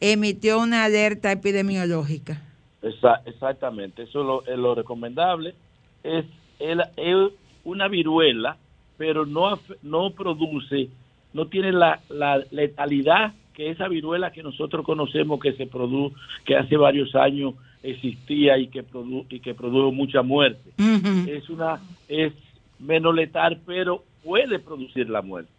emitió 0.00 0.60
una 0.60 0.84
alerta 0.84 1.30
epidemiológica. 1.30 2.40
exactamente, 3.26 4.04
eso 4.04 4.42
es 4.46 4.56
lo, 4.56 4.74
recomendable. 4.74 5.54
Es, 6.02 6.24
es 6.58 6.78
una 7.62 7.88
viruela, 7.88 8.56
pero 8.96 9.26
no, 9.26 9.58
no 9.82 10.10
produce, 10.12 10.88
no 11.34 11.48
tiene 11.48 11.70
la, 11.72 12.00
la 12.08 12.42
letalidad 12.50 13.34
que 13.54 13.70
esa 13.70 13.88
viruela 13.88 14.32
que 14.32 14.42
nosotros 14.42 14.84
conocemos 14.84 15.40
que 15.40 15.52
se 15.52 15.66
produjo, 15.66 16.14
que 16.44 16.56
hace 16.56 16.76
varios 16.76 17.14
años 17.14 17.54
existía 17.82 18.58
y 18.58 18.66
que 18.66 18.82
produ 18.82 19.24
y 19.30 19.40
que 19.40 19.54
produjo 19.54 19.92
mucha 19.92 20.22
muerte. 20.22 20.70
Es 21.26 21.48
una 21.48 21.80
es 22.08 22.32
menos 22.78 23.14
letal, 23.14 23.60
pero 23.64 24.02
puede 24.22 24.58
producir 24.58 25.08
la 25.08 25.22
muerte. 25.22 25.50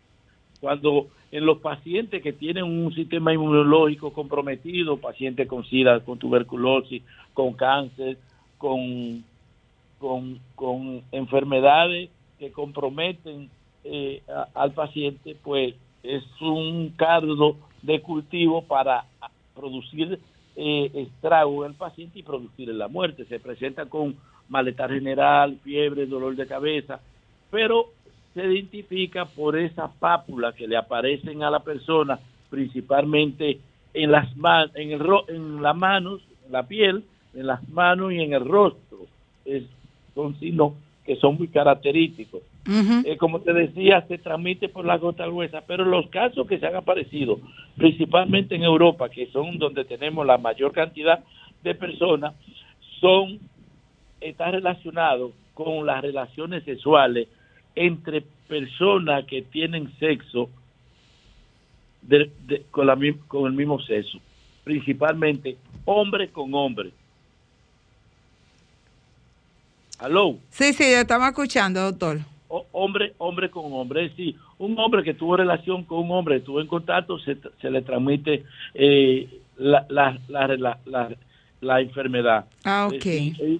Cuando 0.59 1.07
en 1.31 1.45
los 1.45 1.59
pacientes 1.59 2.21
que 2.21 2.33
tienen 2.33 2.63
un 2.63 2.93
sistema 2.93 3.33
inmunológico 3.33 4.13
comprometido, 4.13 4.97
pacientes 4.97 5.47
con 5.47 5.65
SIDA, 5.65 5.99
con 6.01 6.17
tuberculosis, 6.17 7.03
con 7.33 7.53
cáncer, 7.53 8.17
con, 8.57 9.23
con, 9.99 10.39
con 10.55 11.01
enfermedades 11.11 12.09
que 12.39 12.51
comprometen 12.51 13.49
eh, 13.83 14.21
al 14.53 14.71
paciente, 14.71 15.35
pues 15.43 15.75
es 16.03 16.23
un 16.41 16.89
cargo 16.95 17.57
de 17.85 18.01
cultivo 18.01 18.63
para 18.63 19.05
producir 19.53 20.19
eh, 20.55 20.91
estrago 20.93 21.65
en 21.65 21.71
el 21.71 21.77
paciente 21.77 22.19
y 22.19 22.23
producir 22.23 22.69
la 22.69 22.87
muerte. 22.87 23.25
Se 23.25 23.39
presenta 23.39 23.85
con 23.85 24.15
malestar 24.49 24.91
general, 24.91 25.57
fiebre, 25.63 26.05
dolor 26.05 26.35
de 26.35 26.47
cabeza, 26.47 26.99
pero 27.51 27.87
se 28.33 28.45
identifica 28.45 29.25
por 29.25 29.57
esas 29.57 29.91
pápulas 29.99 30.55
que 30.55 30.67
le 30.67 30.77
aparecen 30.77 31.43
a 31.43 31.49
la 31.49 31.61
persona, 31.61 32.19
principalmente 32.49 33.59
en 33.93 34.11
las 34.11 34.35
manos, 34.35 34.75
en, 34.75 34.91
el 34.91 35.01
en 35.29 35.61
las 35.61 35.75
manos, 35.75 36.21
en 36.45 36.51
la 36.51 36.67
piel, 36.67 37.03
en 37.33 37.47
las 37.47 37.67
manos 37.69 38.11
y 38.11 38.21
en 38.21 38.33
el 38.33 38.45
rostro. 38.45 38.99
Son 40.13 40.37
signos 40.39 40.73
que 41.05 41.15
son 41.17 41.37
muy 41.37 41.47
característicos. 41.47 42.41
Eh, 42.67 43.17
como 43.17 43.41
te 43.41 43.53
decía, 43.53 44.03
se 44.07 44.17
transmite 44.17 44.69
por 44.69 44.85
la 44.85 44.97
gota 44.97 45.27
gruesa, 45.27 45.61
pero 45.67 45.85
los 45.85 46.07
casos 46.09 46.47
que 46.47 46.57
se 46.57 46.65
han 46.65 46.75
aparecido, 46.75 47.39
principalmente 47.77 48.55
en 48.55 48.63
Europa, 48.63 49.09
que 49.09 49.27
son 49.27 49.59
donde 49.59 49.85
tenemos 49.85 50.25
la 50.25 50.39
mayor 50.39 50.71
cantidad 50.71 51.23
de 51.63 51.75
personas, 51.75 52.33
son 52.99 53.39
están 54.19 54.53
relacionados 54.53 55.31
con 55.53 55.85
las 55.85 56.01
relaciones 56.01 56.63
sexuales 56.63 57.27
entre 57.75 58.23
personas 58.47 59.25
que 59.25 59.43
tienen 59.43 59.91
sexo 59.99 60.49
con, 62.71 62.87
la, 62.87 62.97
con 63.27 63.45
el 63.45 63.53
mismo 63.53 63.79
sexo, 63.81 64.19
principalmente 64.63 65.57
hombre 65.85 66.29
con 66.29 66.51
hombre. 66.55 66.91
¿Aló? 69.99 70.37
Sí, 70.49 70.73
sí, 70.73 70.83
estamos 70.83 71.27
escuchando, 71.29 71.81
doctor 71.81 72.34
hombre, 72.47 73.13
hombre 73.17 73.49
con 73.49 73.71
hombre. 73.73 74.05
Es 74.05 74.11
decir, 74.11 74.35
un 74.57 74.77
hombre 74.79 75.03
que 75.03 75.13
tuvo 75.13 75.37
relación 75.37 75.83
con 75.83 75.99
un 75.99 76.11
hombre, 76.11 76.37
estuvo 76.37 76.61
en 76.61 76.67
contacto, 76.67 77.19
se, 77.19 77.37
se 77.61 77.69
le 77.69 77.81
transmite 77.81 78.43
eh, 78.73 79.27
la, 79.57 79.85
la, 79.89 80.17
la, 80.27 81.09
la, 81.61 81.81
enfermedad. 81.81 82.45
Ah, 82.63 82.87
ok. 82.87 83.05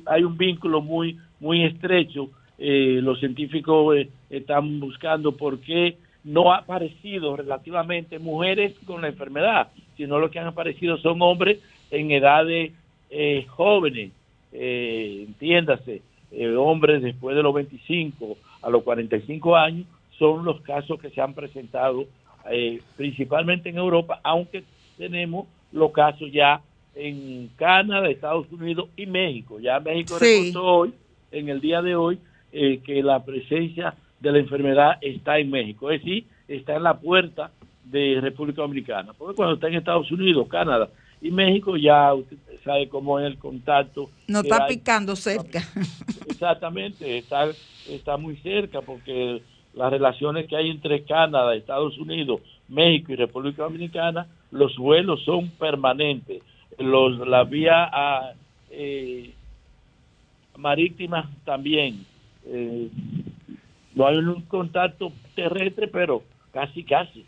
hay 0.06 0.24
un 0.24 0.38
vínculo 0.38 0.82
muy, 0.82 1.18
muy 1.40 1.64
estrecho. 1.64 2.30
Eh, 2.58 3.00
los 3.02 3.20
científicos 3.20 3.98
eh, 3.98 4.10
están 4.30 4.80
buscando 4.80 5.34
por 5.34 5.60
qué 5.60 5.98
no 6.24 6.52
ha 6.52 6.58
aparecido 6.58 7.36
relativamente 7.36 8.20
mujeres 8.20 8.74
con 8.86 9.02
la 9.02 9.10
enfermedad, 9.10 9.70
sino 9.98 10.20
lo 10.20 10.32
que 10.32 10.40
han 10.40 10.48
aparecido 10.48 10.98
son 10.98 11.22
hombres 11.22 11.60
en 11.92 12.12
edades 12.12 12.72
jóvenes, 13.48 14.12
entiéndase, 14.52 16.02
hombres 16.58 17.02
después 17.04 17.36
de 17.36 17.44
los 17.44 17.54
25 17.54 18.38
a 18.66 18.70
los 18.70 18.84
45 18.84 19.56
años 19.56 19.86
son 20.18 20.44
los 20.44 20.60
casos 20.62 21.00
que 21.00 21.12
se 21.12 21.22
han 21.22 21.34
presentado 21.36 22.06
eh, 22.50 22.82
principalmente 22.98 23.70
en 23.70 23.78
Europa, 23.78 24.20
aunque 24.24 24.64
tenemos 24.98 25.48
los 25.72 25.92
casos 25.92 26.32
ya 26.32 26.62
en 26.96 27.50
Canadá, 27.58 28.10
Estados 28.10 28.52
Unidos 28.52 28.90
y 28.96 29.06
México. 29.06 29.60
Ya 29.60 29.80
México 29.80 30.18
reportó 30.18 30.64
hoy, 30.64 30.94
en 31.32 31.50
el 31.50 31.62
día 31.62 31.82
de 31.82 31.96
hoy, 31.96 32.18
eh, 32.52 32.80
que 32.84 33.04
la 33.04 33.24
presencia 33.24 33.94
de 34.20 34.32
la 34.32 34.40
enfermedad 34.40 34.98
está 35.02 35.38
en 35.38 35.52
México, 35.52 35.92
es 35.92 36.02
decir, 36.02 36.26
está 36.48 36.76
en 36.76 36.84
la 36.84 36.98
puerta 37.00 37.52
de 37.84 38.20
República 38.20 38.64
Dominicana. 38.64 39.14
Porque 39.14 39.36
cuando 39.36 39.56
está 39.56 39.68
en 39.68 39.76
Estados 39.76 40.12
Unidos, 40.12 40.48
Canadá 40.48 40.90
y 41.26 41.32
México, 41.32 41.76
ya 41.76 42.14
usted 42.14 42.38
sabe 42.64 42.88
cómo 42.88 43.20
es 43.20 43.26
el 43.26 43.40
contacto. 43.40 44.12
No 44.28 44.42
está 44.42 44.68
picando 44.68 45.16
cerca. 45.16 45.64
Exactamente, 46.28 47.18
está 47.18 47.48
está 47.88 48.18
muy 48.18 48.38
cerca 48.38 48.82
porque 48.82 49.42
las 49.74 49.90
relaciones 49.90 50.48
que 50.48 50.56
hay 50.56 50.70
entre 50.70 51.04
Canadá, 51.04 51.56
Estados 51.56 51.98
Unidos, 51.98 52.42
México 52.68 53.12
y 53.12 53.16
República 53.16 53.64
Dominicana, 53.64 54.28
los 54.52 54.76
vuelos 54.78 55.24
son 55.24 55.50
permanentes. 55.50 56.44
Los, 56.78 57.28
la 57.28 57.44
vía 57.44 57.90
a, 57.92 58.34
eh, 58.70 59.34
marítima 60.58 61.32
también. 61.44 62.06
Eh, 62.46 62.88
no 63.96 64.06
hay 64.06 64.18
un 64.18 64.42
contacto 64.42 65.12
terrestre, 65.34 65.88
pero 65.88 66.22
casi, 66.52 66.84
casi. 66.84 67.26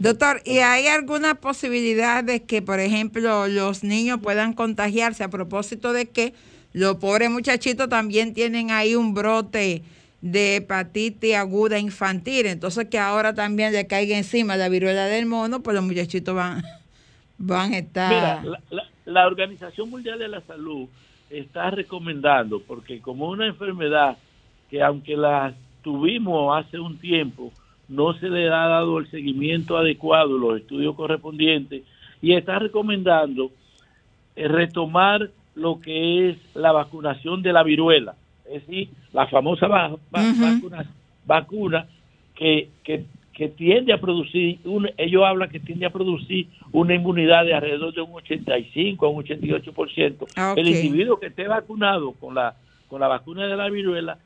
Doctor, 0.00 0.40
¿y 0.44 0.58
hay 0.58 0.86
alguna 0.86 1.34
posibilidad 1.36 2.24
de 2.24 2.42
que, 2.42 2.62
por 2.62 2.80
ejemplo, 2.80 3.46
los 3.48 3.84
niños 3.84 4.20
puedan 4.22 4.52
contagiarse 4.52 5.24
a 5.24 5.28
propósito 5.28 5.92
de 5.92 6.06
que 6.08 6.32
los 6.72 6.96
pobres 6.96 7.30
muchachitos 7.30 7.88
también 7.88 8.32
tienen 8.34 8.70
ahí 8.70 8.94
un 8.94 9.12
brote 9.14 9.82
de 10.20 10.56
hepatitis 10.56 11.34
aguda 11.34 11.78
infantil. 11.78 12.46
Entonces 12.46 12.86
que 12.88 12.98
ahora 12.98 13.34
también 13.34 13.72
le 13.72 13.86
caiga 13.86 14.16
encima 14.16 14.56
la 14.56 14.68
viruela 14.68 15.06
del 15.06 15.26
mono, 15.26 15.62
pues 15.62 15.74
los 15.74 15.84
muchachitos 15.84 16.34
van, 16.34 16.62
van 17.38 17.72
a 17.72 17.78
estar... 17.78 18.12
Mira, 18.12 18.42
la, 18.44 18.60
la- 18.70 18.86
la 19.06 19.26
Organización 19.26 19.90
Mundial 19.90 20.20
de 20.20 20.28
la 20.28 20.40
Salud 20.42 20.86
está 21.30 21.70
recomendando, 21.70 22.60
porque 22.62 23.00
como 23.00 23.28
una 23.28 23.46
enfermedad 23.46 24.16
que 24.70 24.82
aunque 24.82 25.16
la 25.16 25.52
tuvimos 25.82 26.56
hace 26.56 26.78
un 26.78 26.96
tiempo, 26.98 27.50
no 27.90 28.14
se 28.14 28.30
le 28.30 28.46
ha 28.48 28.66
dado 28.68 28.98
el 28.98 29.10
seguimiento 29.10 29.76
adecuado, 29.76 30.38
los 30.38 30.58
estudios 30.60 30.94
correspondientes, 30.94 31.82
y 32.22 32.32
está 32.32 32.58
recomendando 32.58 33.50
eh, 34.36 34.48
retomar 34.48 35.28
lo 35.56 35.80
que 35.80 36.30
es 36.30 36.36
la 36.54 36.72
vacunación 36.72 37.42
de 37.42 37.52
la 37.52 37.62
viruela, 37.64 38.14
es 38.46 38.66
decir, 38.66 38.88
la 39.12 39.26
famosa 39.26 39.66
va- 39.68 39.96
va- 40.14 40.30
Ujú. 40.30 40.40
vacuna, 40.40 40.84
vacuna 41.26 41.86
que, 42.36 42.68
que, 42.84 43.04
que 43.34 43.48
tiende 43.48 43.92
a 43.92 44.00
producir, 44.00 44.58
un, 44.64 44.88
ellos 44.96 45.24
hablan 45.24 45.50
que 45.50 45.60
tiende 45.60 45.86
a 45.86 45.90
producir 45.90 46.46
una 46.72 46.94
inmunidad 46.94 47.44
de 47.44 47.54
alrededor 47.54 47.92
de 47.92 48.00
un 48.02 48.12
85 48.14 49.04
a 49.06 49.08
un 49.10 49.24
88%. 49.24 50.26
Ah, 50.36 50.52
ok. 50.52 50.58
El 50.58 50.68
individuo 50.68 51.18
que 51.18 51.26
esté 51.26 51.48
vacunado 51.48 52.12
con 52.12 52.34
la, 52.34 52.54
con 52.88 53.00
la 53.00 53.08
vacuna 53.08 53.46
de 53.46 53.56
la 53.56 53.68
viruela 53.68 54.18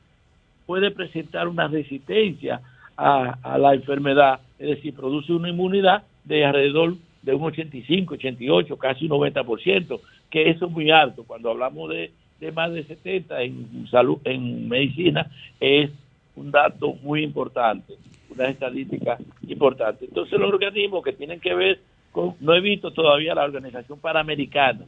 puede 0.66 0.90
presentar 0.90 1.48
una 1.48 1.66
resistencia 1.68 2.60
a, 2.96 3.38
a 3.42 3.58
la 3.58 3.74
enfermedad, 3.74 4.40
es 4.58 4.68
decir, 4.68 4.94
produce 4.94 5.32
una 5.32 5.48
inmunidad 5.48 6.04
de 6.24 6.44
alrededor 6.44 6.94
de 7.22 7.34
un 7.34 7.42
85, 7.42 8.14
88, 8.14 8.76
casi 8.76 9.06
un 9.06 9.12
90%, 9.12 10.00
que 10.30 10.50
eso 10.50 10.66
es 10.66 10.70
muy 10.70 10.90
alto. 10.90 11.24
Cuando 11.24 11.50
hablamos 11.50 11.90
de, 11.90 12.10
de 12.40 12.52
más 12.52 12.72
de 12.72 12.84
70 12.84 13.42
en 13.42 13.86
salud, 13.90 14.18
en 14.24 14.68
medicina, 14.68 15.30
es 15.58 15.90
un 16.36 16.50
dato 16.50 16.94
muy 17.02 17.22
importante, 17.22 17.94
una 18.30 18.48
estadística 18.48 19.16
importante. 19.48 20.04
Entonces 20.04 20.38
los 20.38 20.52
organismos 20.52 21.02
que 21.02 21.12
tienen 21.12 21.40
que 21.40 21.54
ver 21.54 21.80
con, 22.12 22.34
no 22.40 22.54
he 22.54 22.60
visto 22.60 22.90
todavía 22.90 23.34
la 23.34 23.44
Organización 23.44 23.98
Panamericana, 23.98 24.84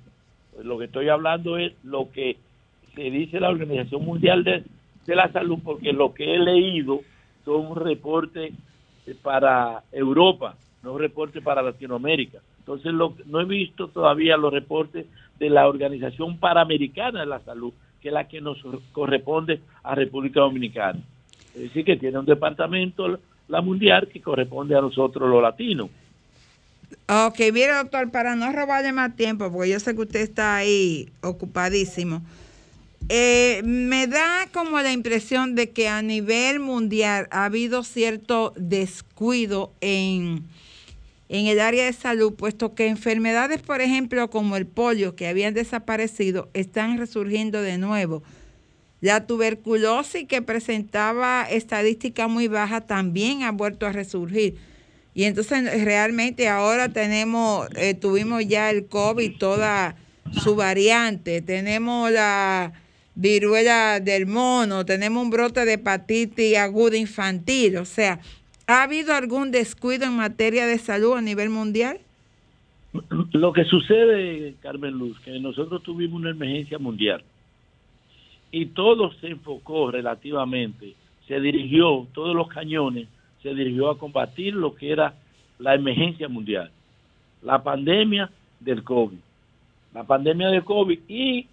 Pues 0.55 0.67
lo 0.67 0.79
que 0.79 0.85
estoy 0.85 1.09
hablando 1.09 1.57
es 1.57 1.73
lo 1.85 2.11
que 2.13 2.37
se 2.95 3.11
dice 3.11 3.41
la 3.41 3.51
Organización 3.51 4.05
Mundial 4.05 4.45
de, 4.45 4.63
de 5.07 5.17
la 5.17 5.31
Salud, 5.33 5.59
porque 5.65 5.93
lo 5.93 6.13
que 6.13 6.35
he 6.35 6.39
leído 6.39 7.01
son 7.47 7.77
reportes 7.77 8.53
eh, 9.07 9.15
para 9.23 9.85
Europa, 9.93 10.57
no 10.83 10.99
reportes 10.99 11.43
para 11.43 11.63
Latinoamérica. 11.63 12.41
Entonces 12.59 12.93
lo, 12.93 13.15
no 13.27 13.41
he 13.41 13.45
visto 13.45 13.89
todavía 13.89 14.37
los 14.37 14.53
reportes 14.53 15.07
de 15.39 15.49
la 15.49 15.69
Organización 15.69 16.39
Panamericana 16.39 17.21
de 17.21 17.27
la 17.27 17.41
Salud, 17.41 17.73
que 18.03 18.09
es 18.09 18.15
la 18.15 18.27
que 18.27 18.41
nos 18.41 18.59
corresponde 18.93 19.61
a 19.85 19.95
República 19.95 20.41
Dominicana. 20.41 20.99
Es 21.55 21.63
decir, 21.63 21.85
que 21.85 21.97
tiene 21.97 22.19
un 22.19 22.27
departamento, 22.27 23.19
la 23.49 23.61
mundial, 23.63 24.09
que 24.13 24.21
corresponde 24.21 24.77
a 24.77 24.81
nosotros 24.81 25.31
los 25.31 25.41
latinos. 25.41 25.89
Ok, 27.09 27.39
mire 27.53 27.75
doctor, 27.75 28.11
para 28.11 28.35
no 28.35 28.51
robarle 28.53 28.93
más 28.93 29.15
tiempo, 29.15 29.51
porque 29.53 29.71
yo 29.71 29.79
sé 29.79 29.95
que 29.95 30.03
usted 30.03 30.21
está 30.21 30.57
ahí 30.57 31.09
ocupadísimo, 31.23 32.23
eh, 33.09 33.63
me 33.65 34.07
da 34.09 34.49
como 34.53 34.81
la 34.81 34.93
impresión 34.93 35.55
de 35.55 35.71
que 35.71 35.89
a 35.89 36.03
nivel 36.03 36.59
mundial 36.59 37.29
ha 37.31 37.45
habido 37.45 37.85
cierto 37.85 38.53
descuido 38.57 39.73
en, 39.81 40.45
en 41.29 41.47
el 41.47 41.61
área 41.61 41.85
de 41.85 41.93
salud, 41.93 42.35
puesto 42.35 42.75
que 42.75 42.89
enfermedades, 42.89 43.63
por 43.63 43.81
ejemplo, 43.81 44.29
como 44.29 44.57
el 44.57 44.67
polio, 44.67 45.15
que 45.15 45.29
habían 45.29 45.55
desaparecido, 45.55 46.49
están 46.53 46.99
resurgiendo 46.99 47.63
de 47.63 47.79
nuevo. 47.79 48.25
La 49.01 49.27
tuberculosis, 49.27 50.27
que 50.27 50.43
presentaba 50.43 51.47
estadística 51.49 52.27
muy 52.27 52.49
baja, 52.49 52.81
también 52.81 53.45
ha 53.45 53.53
vuelto 53.53 53.87
a 53.87 53.93
resurgir. 53.93 54.57
Y 55.15 55.25
entonces 55.25 55.85
realmente 55.85 56.49
ahora 56.49 56.89
tenemos, 56.89 57.69
eh, 57.77 57.95
tuvimos 57.95 58.47
ya 58.49 58.71
el 58.71 58.87
COVID, 58.87 59.39
toda 59.39 59.97
su 60.43 60.57
variante, 60.57 61.41
tenemos 61.41 62.11
la 62.11 62.73
viruela 63.17 63.99
del 63.99 64.27
mono, 64.27 64.85
tenemos 64.85 65.23
un 65.23 65.31
brote 65.31 65.65
de 65.65 65.73
hepatitis 65.75 66.57
aguda 66.59 66.97
infantil, 66.97 67.79
o 67.79 67.85
sea, 67.85 68.21
¿ha 68.67 68.83
habido 68.83 69.15
algún 69.15 69.51
descuido 69.51 70.05
en 70.05 70.17
materia 70.17 70.67
de 70.67 70.79
salud 70.79 71.17
a 71.17 71.23
nivel 71.23 71.49
mundial? 71.49 71.99
Lo 73.33 73.53
que 73.53 73.65
sucede, 73.65 74.55
Carmen 74.61 74.93
Luz, 74.93 75.19
que 75.21 75.39
nosotros 75.41 75.83
tuvimos 75.83 76.21
una 76.21 76.31
emergencia 76.31 76.79
mundial 76.79 77.23
y 78.53 78.67
todo 78.67 79.13
se 79.15 79.29
enfocó 79.29 79.91
relativamente, 79.91 80.95
se 81.27 81.41
dirigió, 81.41 82.07
todos 82.13 82.35
los 82.35 82.49
cañones 82.49 83.09
se 83.43 83.55
dirigió 83.55 83.91
a 83.91 83.99
combatir 83.99 84.55
lo 84.55 84.75
que 84.75 84.93
era 84.93 85.15
la 85.59 85.75
emergencia 85.75 86.29
mundial, 86.29 86.71
la 87.43 87.63
pandemia 87.63 88.31
del 88.61 88.83
COVID, 88.83 89.19
la 89.95 90.05
pandemia 90.05 90.49
del 90.49 90.65
COVID 90.65 90.99
y 91.09 91.47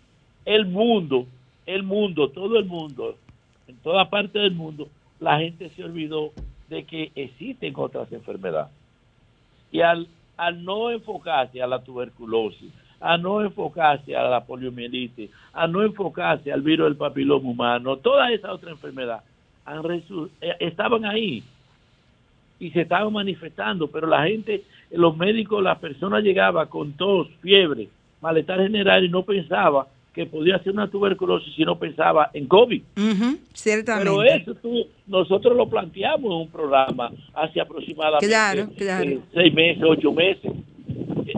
el 0.46 0.66
mundo, 0.66 1.26
el 1.66 1.84
mundo, 1.84 2.30
todo 2.30 2.58
el 2.58 2.66
mundo, 2.66 3.16
en 3.68 3.76
toda 3.78 4.10
parte 4.10 4.40
del 4.40 4.54
mundo, 4.54 4.88
la 5.20 5.40
gente 5.40 5.70
se 5.70 5.84
olvidó 5.84 6.32
de 6.70 6.84
que 6.84 7.12
existen 7.16 7.74
otras 7.76 8.12
enfermedades. 8.12 8.72
Y 9.72 9.82
al, 9.82 10.08
al 10.38 10.64
no 10.64 10.92
enfocarse 10.92 11.62
a 11.62 11.68
la 11.68 11.84
tuberculosis, 11.84 12.72
a 13.00 13.18
no 13.18 13.42
enfocarse 13.42 14.16
a 14.16 14.24
la 14.24 14.46
poliomielitis, 14.46 15.30
a 15.54 15.68
no 15.68 15.82
enfocarse 15.84 16.52
al 16.52 16.62
virus 16.62 16.86
del 16.88 16.96
papiloma 16.96 17.50
humano, 17.50 17.98
toda 17.98 18.32
esa 18.32 18.54
otra 18.54 18.72
enfermedad, 18.72 19.24
han 19.66 19.84
resu- 19.84 20.30
eh, 20.42 20.56
estaban 20.60 21.06
ahí 21.06 21.44
y 22.60 22.70
se 22.72 22.82
estaban 22.82 23.12
manifestando, 23.12 23.88
pero 23.88 24.08
la 24.08 24.24
gente, 24.24 24.64
los 24.92 25.18
médicos, 25.18 25.62
las 25.64 25.80
personas 25.80 26.24
llegaban 26.24 26.68
con 26.68 26.94
tos, 26.94 27.28
fiebre, 27.42 27.90
malestar 28.22 28.62
general 28.62 29.04
y 29.04 29.10
no 29.10 29.24
pensaba 29.24 29.88
que 30.14 30.26
podía 30.28 30.60
ser 30.60 30.74
una 30.74 30.88
tuberculosis 30.90 31.54
si 31.56 31.64
no 31.64 31.78
pensaba 31.80 32.30
en 32.34 32.46
COVID. 32.48 32.82
Ciertamente. 33.54 34.10
Pero 34.10 34.24
eso 34.24 34.54
tú- 34.56 34.88
nosotros 35.08 35.58
lo 35.58 35.68
planteamos 35.68 36.26
en 36.26 36.38
un 36.38 36.50
programa 36.50 37.12
hace 37.34 37.60
aproximadamente 37.60 38.28
Claro, 38.28 38.70
claro. 38.78 39.10
eh, 39.10 39.20
seis 39.34 39.54
meses, 39.54 39.84
ocho 39.84 40.12
meses. 40.12 40.52
Eh, 41.28 41.34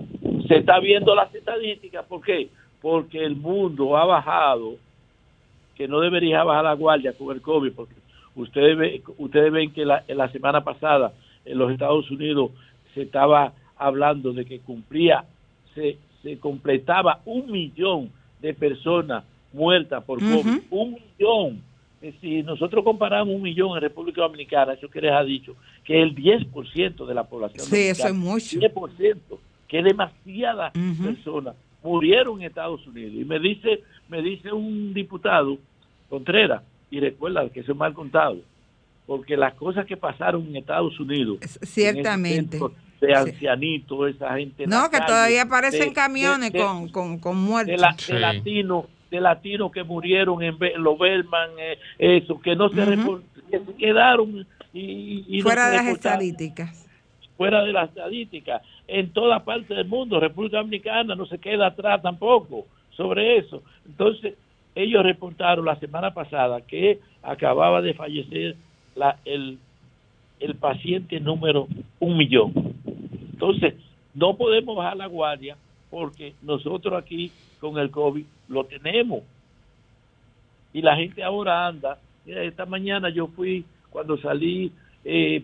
Se 0.48 0.58
está 0.58 0.80
viendo 0.80 1.16
las 1.16 1.34
estadísticas, 1.34 2.06
¿por 2.06 2.22
qué? 2.22 2.50
Porque 2.82 3.24
el 3.24 3.36
mundo 3.36 3.98
ha 3.98 4.06
bajado, 4.06 4.76
que 5.76 5.88
no 5.88 6.00
debería 6.02 6.44
bajar 6.44 6.66
la 6.66 6.74
guardia 6.74 7.14
con 7.14 7.34
el 7.36 7.42
COVID, 7.42 7.72
porque 7.72 7.96
ustedes, 8.36 8.78
ve- 8.78 9.02
ustedes 9.18 9.52
ven 9.52 9.72
que 9.74 9.86
la, 9.86 10.04
en 10.08 10.18
la 10.18 10.30
semana 10.32 10.64
pasada 10.64 11.14
en 11.46 11.58
los 11.58 11.72
Estados 11.72 12.10
Unidos 12.12 12.52
se 12.94 13.04
estaba 13.04 13.54
hablando 13.78 14.34
de 14.34 14.46
que 14.46 14.60
cumplía, 14.60 15.24
se, 15.74 15.98
se 16.22 16.38
completaba 16.40 17.22
un 17.26 17.50
millón 17.52 18.12
de 18.42 18.54
personas 18.54 19.24
muertas 19.54 20.04
por 20.04 20.20
COVID. 20.20 20.60
Un 20.70 20.98
millón. 21.18 21.62
Si 22.22 22.44
nosotros 22.44 22.84
comparamos 22.84 23.34
un 23.34 23.42
millón 23.42 23.76
en 23.76 23.82
República 23.82 24.22
Dominicana, 24.22 24.74
eso 24.74 24.88
que 24.88 25.02
les 25.02 25.12
ha 25.12 25.24
dicho, 25.24 25.56
que 25.84 26.02
el 26.02 26.14
10% 26.14 27.06
de 27.06 27.14
la 27.14 27.24
población 27.24 27.66
Sí, 27.66 27.88
eso 27.88 28.08
es 28.08 28.14
mucho. 28.14 28.60
10%, 28.60 29.18
que 29.68 29.82
demasiadas 29.82 30.72
personas 31.04 31.56
murieron 31.82 32.42
en 32.42 32.48
Estados 32.48 32.86
Unidos. 32.86 33.14
Y 33.16 33.26
me 33.26 33.40
dice, 33.40 33.84
me 34.10 34.22
dice 34.22 34.52
un 34.52 34.94
diputado, 34.94 35.58
Contreras, 36.10 36.62
y 36.92 37.00
recuerda 37.00 37.50
que 37.50 37.62
eso 37.62 37.72
es 37.72 37.78
mal 37.78 37.94
contado, 37.94 38.38
porque 39.08 39.36
las 39.36 39.54
cosas 39.56 39.86
que 39.86 39.98
pasaron 39.98 40.46
en 40.48 40.58
Estados 40.58 41.00
Unidos, 41.00 41.40
Ciertamente. 41.64 42.60
De 43.02 43.14
ancianitos, 43.14 44.10
esa 44.16 44.36
gente 44.38 44.64
en 44.64 44.70
No, 44.70 44.84
la 44.84 44.90
que 44.90 44.98
calle, 44.98 45.08
todavía 45.08 45.42
aparecen 45.44 45.90
de- 45.90 45.94
camiones 45.94 46.52
de- 46.52 46.60
de- 46.60 46.66
con, 46.66 46.90
con, 46.90 47.20
con 47.20 47.38
muertos. 47.38 47.72
de, 47.72 47.78
la- 47.78 47.96
de 48.08 48.20
latinos 48.20 48.86
de 49.12 49.22
latinos 49.22 49.72
que 49.72 49.84
murieron 49.84 50.42
en, 50.44 50.58
los 50.78 50.98
Berman, 50.98 51.52
eh, 51.60 51.78
eso, 52.00 52.42
que 52.42 52.56
no 52.56 52.68
se 52.70 52.84
repor- 52.86 53.22
que 53.50 53.60
se 53.60 53.74
quedaron 53.76 54.46
y, 54.74 55.42
Fuera 55.42 55.70
de 55.70 55.78
las 55.78 55.88
estadísticas. 55.88 56.70
fuera 57.38 57.64
de 57.64 57.72
las 57.72 57.90
estadísticas, 57.90 58.62
en 58.88 59.14
toda 59.14 59.46
parte 59.46 59.74
del 59.74 59.86
mundo, 59.88 60.20
República 60.20 60.58
Dominicana 60.58 61.16
no 61.16 61.26
se 61.28 61.38
queda 61.38 61.68
atrás 61.68 62.02
tampoco 62.02 62.66
sobre 62.98 63.38
eso. 63.38 63.62
Entonces, 63.86 64.34
ellos 64.74 65.04
reportaron 65.04 65.64
la 65.66 65.80
semana 65.80 66.14
pasada 66.14 66.60
que 66.62 67.00
acababa 67.24 67.82
de 67.82 67.94
fallecer 67.94 68.56
la, 68.96 69.18
el, 69.24 69.60
el 70.40 70.56
paciente 70.56 71.20
número 71.20 71.68
un 72.00 72.18
millón. 72.18 72.54
Entonces, 73.34 73.76
no 74.14 74.36
podemos 74.38 74.76
bajar 74.76 74.98
la 74.98 75.08
guardia 75.08 75.58
porque 75.90 76.34
nosotros 76.42 76.94
aquí 77.02 77.32
con 77.60 77.78
el 77.78 77.90
COVID 77.92 78.26
lo 78.50 78.64
tenemos. 78.66 79.24
Y 80.74 80.82
la 80.82 80.96
gente 80.96 81.24
ahora 81.24 81.68
anda. 81.68 82.00
Mira, 82.26 82.44
esta 82.44 82.66
mañana 82.66 83.10
yo 83.10 83.28
fui, 83.28 83.66
cuando 83.90 84.18
salí 84.18 84.72
eh, 85.08 85.44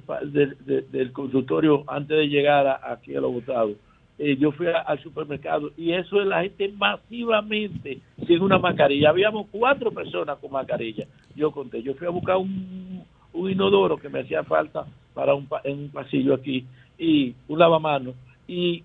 del 0.92 1.12
consultorio 1.12 1.84
antes 1.88 2.18
de 2.18 2.28
llegar 2.28 2.66
a- 2.68 2.92
aquí 2.94 3.16
a 3.16 3.22
los 3.22 3.32
votados, 3.32 3.74
eh, 4.18 4.36
yo 4.38 4.52
fui 4.52 4.68
al 4.68 5.00
supermercado 5.02 5.72
y 5.78 5.92
eso 5.94 6.20
es 6.20 6.28
la 6.28 6.42
gente 6.42 6.68
masivamente 6.70 8.00
sin 8.28 8.42
una 8.42 8.58
mascarilla. 8.60 9.10
Habíamos 9.10 9.48
cuatro 9.52 9.92
personas 9.92 10.38
con 10.40 10.52
mascarilla. 10.52 11.06
Yo 11.36 11.52
conté, 11.52 11.82
yo 11.84 11.94
fui 11.94 12.08
a 12.08 12.12
buscar 12.12 12.38
un, 12.38 13.04
un 13.34 13.50
inodoro 13.52 13.98
que 13.98 14.10
me 14.10 14.22
hacía 14.22 14.44
falta 14.44 14.86
para 15.14 15.34
un, 15.34 15.48
en 15.64 15.80
un 15.80 15.90
pasillo 15.90 16.34
aquí 16.34 16.66
y 16.98 17.34
un 17.48 17.60
lavamanos 17.60 18.16
y, 18.48 18.84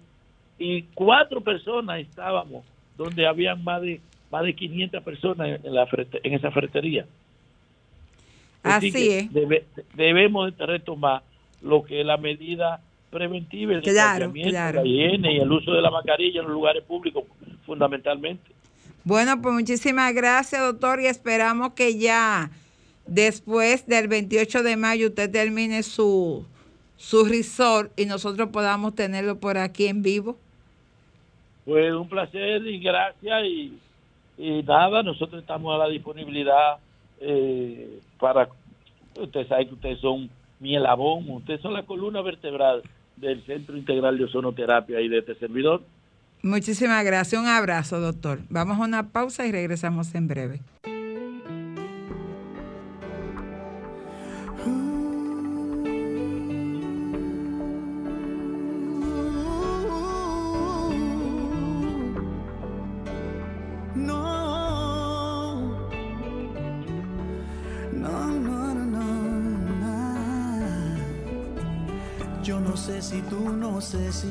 y 0.59 0.82
cuatro 0.94 1.40
personas 1.40 2.00
estábamos 2.00 2.64
donde 2.96 3.26
habían 3.26 3.62
más 3.62 3.82
de 3.82 4.00
más 4.30 4.42
de 4.44 4.54
500 4.54 5.02
personas 5.04 5.61
en, 5.62 5.74
la 5.74 5.87
en 6.22 6.35
esa 6.35 6.50
ferretería. 6.50 7.06
Así 8.62 8.90
que 8.90 9.18
es. 9.20 9.32
debe- 9.32 9.64
debemos 9.94 10.56
de 10.56 10.66
retomar 10.66 11.22
lo 11.62 11.85
que 11.85 12.00
es 12.00 12.06
la 12.06 12.16
medida 12.16 12.80
preventiva, 13.11 13.74
el 13.74 13.82
claro. 13.82 14.32
la 14.82 14.87
higiene 14.87 15.35
y 15.35 15.38
el 15.38 15.50
uso 15.50 15.72
de 15.72 15.80
la 15.80 15.90
mascarilla 15.90 16.40
en 16.40 16.46
los 16.46 16.54
lugares 16.54 16.82
públicos, 16.82 17.24
fundamentalmente. 17.64 18.50
Bueno, 19.04 19.40
pues 19.40 19.54
muchísimas 19.54 20.12
gracias, 20.12 20.61
doctor, 20.61 21.00
y 21.00 21.06
esperamos 21.06 21.74
que 21.74 21.96
ya 21.96 22.50
después 23.06 23.86
del 23.86 24.08
28 24.08 24.62
de 24.62 24.76
mayo 24.76 25.08
usted 25.08 25.30
termine 25.30 25.82
su, 25.82 26.44
su 26.96 27.24
resort 27.24 27.92
y 27.98 28.06
nosotros 28.06 28.48
podamos 28.50 28.94
tenerlo 28.94 29.38
por 29.38 29.58
aquí 29.58 29.86
en 29.86 30.02
vivo. 30.02 30.36
Pues 31.64 31.92
un 31.92 32.08
placer 32.08 32.66
y 32.66 32.78
gracias 32.78 33.44
y, 33.44 33.78
y 34.38 34.62
nada, 34.62 35.02
nosotros 35.02 35.40
estamos 35.40 35.74
a 35.74 35.78
la 35.78 35.88
disponibilidad 35.88 36.78
eh, 37.20 38.00
para, 38.18 38.48
ustedes 39.18 39.48
saben 39.48 39.68
que 39.68 39.74
ustedes 39.74 40.00
son 40.00 40.30
mi 40.60 40.76
elabón, 40.76 41.28
ustedes 41.30 41.60
son 41.60 41.72
la 41.72 41.84
columna 41.84 42.22
vertebral 42.22 42.82
del 43.16 43.42
Centro 43.44 43.76
Integral 43.76 44.18
de 44.18 44.24
Ozonoterapia 44.24 45.00
y 45.00 45.08
de 45.08 45.18
este 45.18 45.34
servidor. 45.36 45.82
Muchísimas 46.42 47.04
gracias, 47.04 47.40
un 47.40 47.48
abrazo, 47.48 48.00
doctor. 48.00 48.40
Vamos 48.50 48.78
a 48.78 48.84
una 48.84 49.10
pausa 49.10 49.46
y 49.46 49.52
regresamos 49.52 50.14
en 50.14 50.28
breve. 50.28 50.60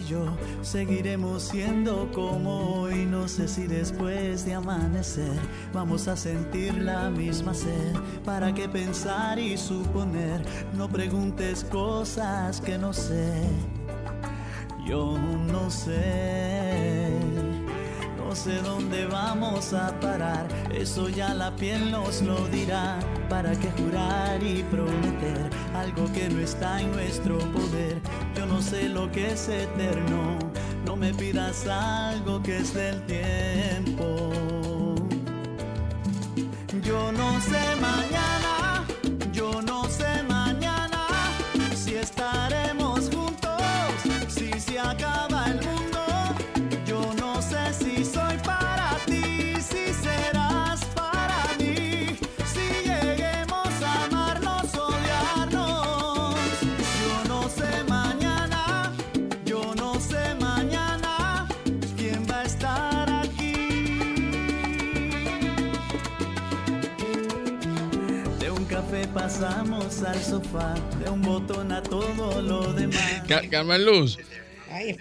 Yo 0.08 0.26
seguiremos 0.62 1.44
siendo 1.44 2.12
como 2.14 2.82
hoy. 2.82 3.06
No 3.06 3.28
sé 3.28 3.48
si 3.48 3.68
después 3.68 4.46
de 4.46 4.54
amanecer 4.54 5.40
vamos 5.74 6.08
a 6.08 6.16
sentir 6.16 6.76
la 6.76 7.10
misma 7.10 7.54
sed. 7.54 7.94
¿Para 8.24 8.54
qué 8.54 8.70
pensar 8.70 9.40
y 9.40 9.58
suponer? 9.58 10.42
No 10.74 10.88
preguntes 10.88 11.64
cosas 11.64 12.62
que 12.62 12.78
no 12.78 12.94
sé. 12.94 13.34
Yo 14.86 15.18
no 15.52 15.70
sé. 15.70 17.10
No 18.18 18.36
sé 18.36 18.62
dónde 18.62 19.06
vamos 19.06 19.74
a 19.74 19.98
parar, 20.00 20.48
eso 20.74 21.08
ya 21.08 21.34
la 21.34 21.56
piel 21.56 21.90
nos 21.90 22.22
lo 22.22 22.48
dirá. 22.48 23.00
¿Para 23.30 23.52
qué 23.54 23.72
jurar 23.82 24.42
y 24.44 24.64
prometer 24.64 25.50
algo 25.74 26.12
que 26.14 26.30
no 26.30 26.40
está 26.40 26.80
en 26.80 26.92
nuestro 26.92 27.38
poder? 27.52 28.00
Yo 28.36 28.46
no 28.46 28.62
sé 28.62 28.88
lo 28.88 29.12
que 29.12 29.32
es 29.32 29.50
eterno, 29.50 30.38
no 30.86 30.96
me 30.96 31.14
pidas 31.14 31.68
algo 31.68 32.42
que 32.44 32.58
es 32.58 32.74
del 32.74 33.02
tiempo. 33.06 34.32
Yo 36.84 37.12
no 37.12 37.42
sé 37.42 37.60
mañana, 37.82 38.25
pasamos 69.30 70.04
al 70.04 70.22
sofá, 70.22 70.76
de 71.04 71.10
un 71.10 71.20
botón 71.24 71.72
a 71.72 71.82
todo 71.82 72.40
lo 72.44 72.72
demás. 72.74 73.24
Car- 73.28 73.50
Carmen 73.50 73.84
Luz, 73.84 74.20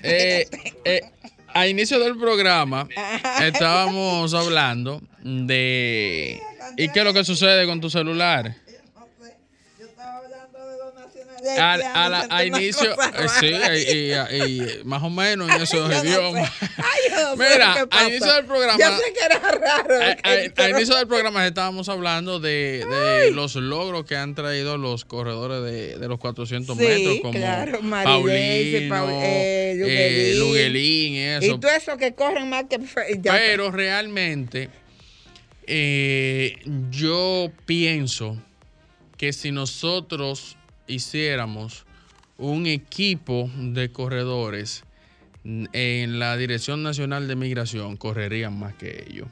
eh, 0.02 0.48
eh, 0.86 1.00
a 1.52 1.66
inicio 1.68 2.00
del 2.00 2.16
programa 2.16 2.88
estábamos 3.42 4.32
hablando 4.32 5.02
de... 5.22 6.40
¿Y 6.78 6.88
qué 6.88 7.00
es 7.00 7.04
lo 7.04 7.12
que 7.12 7.22
sucede 7.22 7.66
con 7.66 7.82
tu 7.82 7.90
celular? 7.90 8.56
A, 11.50 12.08
la- 12.08 12.26
a 12.30 12.44
inicio, 12.44 12.92
eh, 13.18 13.28
sí, 13.40 13.52
y, 13.92 14.12
y- 14.12 14.62
y 14.80 14.84
más 14.84 15.02
o 15.02 15.10
menos 15.10 15.50
en 15.50 15.60
esos 15.62 16.04
idiomas. 16.04 16.50
Mira, 17.36 17.86
a 17.90 18.04
inicio 18.08 18.32
del 18.34 18.44
programa, 18.46 18.78
Yo 18.78 18.96
sé 18.96 19.12
que 19.12 19.24
era 19.24 19.38
raro. 19.40 19.94
a, 20.56 20.68
inicio 20.70 20.96
del 20.96 21.06
programa 21.06 21.46
estábamos 21.46 21.88
hablando 21.88 22.40
de, 22.40 22.84
de 22.88 23.30
los 23.32 23.54
logros 23.56 24.04
que 24.04 24.16
han 24.16 24.34
traído 24.34 24.78
los 24.78 25.04
corredores 25.04 25.62
de, 25.62 25.98
de 25.98 26.08
los 26.08 26.18
400 26.18 26.76
Sí, 26.76 26.84
metros, 26.84 27.16
como 27.22 27.38
claro, 27.38 27.78
Paulino, 27.80 28.94
Paul- 28.94 29.10
eh, 29.12 29.72
eh, 29.72 30.34
Luguelín. 30.36 30.38
Luguelín 30.40 31.12
y 31.14 31.18
eso. 31.20 31.46
Y 31.56 31.58
tú 31.58 31.68
eso 31.68 31.96
que 31.96 32.14
corren 32.14 32.48
más 32.48 32.64
que... 32.68 32.78
Pero 33.22 33.70
realmente 33.70 34.70
eh, 35.66 36.56
yo 36.90 37.50
pienso 37.66 38.36
que 39.16 39.32
si 39.32 39.50
nosotros 39.52 40.56
hiciéramos 40.86 41.84
un 42.38 42.66
equipo 42.66 43.50
de 43.56 43.90
corredores 43.92 44.84
en 45.44 46.18
la 46.18 46.36
Dirección 46.36 46.82
Nacional 46.82 47.28
de 47.28 47.36
Migración, 47.36 47.96
correrían 47.96 48.58
más 48.58 48.74
que 48.74 49.04
ellos. 49.08 49.28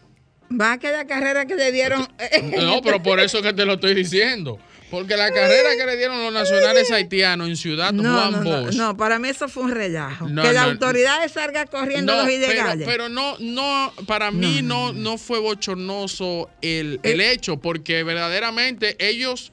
Más 0.50 0.78
que 0.78 0.90
la 0.92 1.06
carrera 1.06 1.46
que 1.46 1.54
le 1.56 1.72
dieron... 1.72 2.06
No, 2.60 2.82
pero 2.82 3.02
por 3.02 3.18
eso 3.20 3.40
que 3.40 3.52
te 3.54 3.64
lo 3.64 3.74
estoy 3.74 3.94
diciendo. 3.94 4.58
Porque 4.90 5.16
la 5.16 5.30
carrera 5.32 5.70
que 5.78 5.86
le 5.86 5.96
dieron 5.96 6.22
los 6.22 6.30
nacionales 6.34 6.90
haitianos 6.90 7.48
en 7.48 7.56
Ciudad 7.56 7.94
No, 7.94 8.02
Juan 8.02 8.44
no, 8.44 8.62
Bosch. 8.62 8.74
no, 8.74 8.94
para 8.94 9.18
mí 9.18 9.30
eso 9.30 9.48
fue 9.48 9.62
un 9.62 9.70
relajo. 9.70 10.28
No, 10.28 10.42
que 10.42 10.52
la 10.52 10.64
autoridad 10.64 11.26
salga 11.32 11.64
corriendo 11.64 12.14
los 12.14 12.28
ilegales. 12.28 12.86
pero 12.86 13.08
no, 13.08 13.38
no, 13.38 13.90
para 14.06 14.30
mí 14.30 14.60
no, 14.62 14.92
no 14.92 15.16
fue 15.16 15.38
bochornoso 15.38 16.50
el, 16.60 17.00
el 17.04 17.22
Eh. 17.22 17.32
hecho, 17.32 17.56
porque 17.56 18.02
verdaderamente 18.02 18.96
ellos 18.98 19.50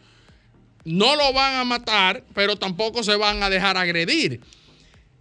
no 0.86 1.16
lo 1.16 1.34
van 1.34 1.56
a 1.56 1.64
matar, 1.64 2.24
pero 2.34 2.56
tampoco 2.56 3.04
se 3.04 3.16
van 3.16 3.44
a 3.44 3.50
dejar 3.50 3.78
agredir. 3.78 4.42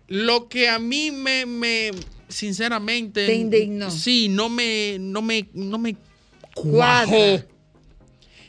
Lo 0.06 0.48
que 0.48 0.68
a 0.68 0.78
mí 0.78 1.10
me, 1.10 1.44
me 1.46 1.90
sinceramente, 2.28 3.26
Te 3.26 3.34
indignó. 3.34 3.90
sí, 3.90 4.28
no 4.28 4.48
me, 4.48 4.96
no 4.98 5.22
me, 5.22 5.48
no 5.52 5.78
me 5.78 5.96
cuajó, 6.54 7.42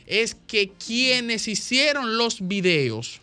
es 0.06 0.34
que 0.46 0.70
quienes 0.70 1.46
hicieron 1.48 2.16
los 2.16 2.46
videos 2.48 3.20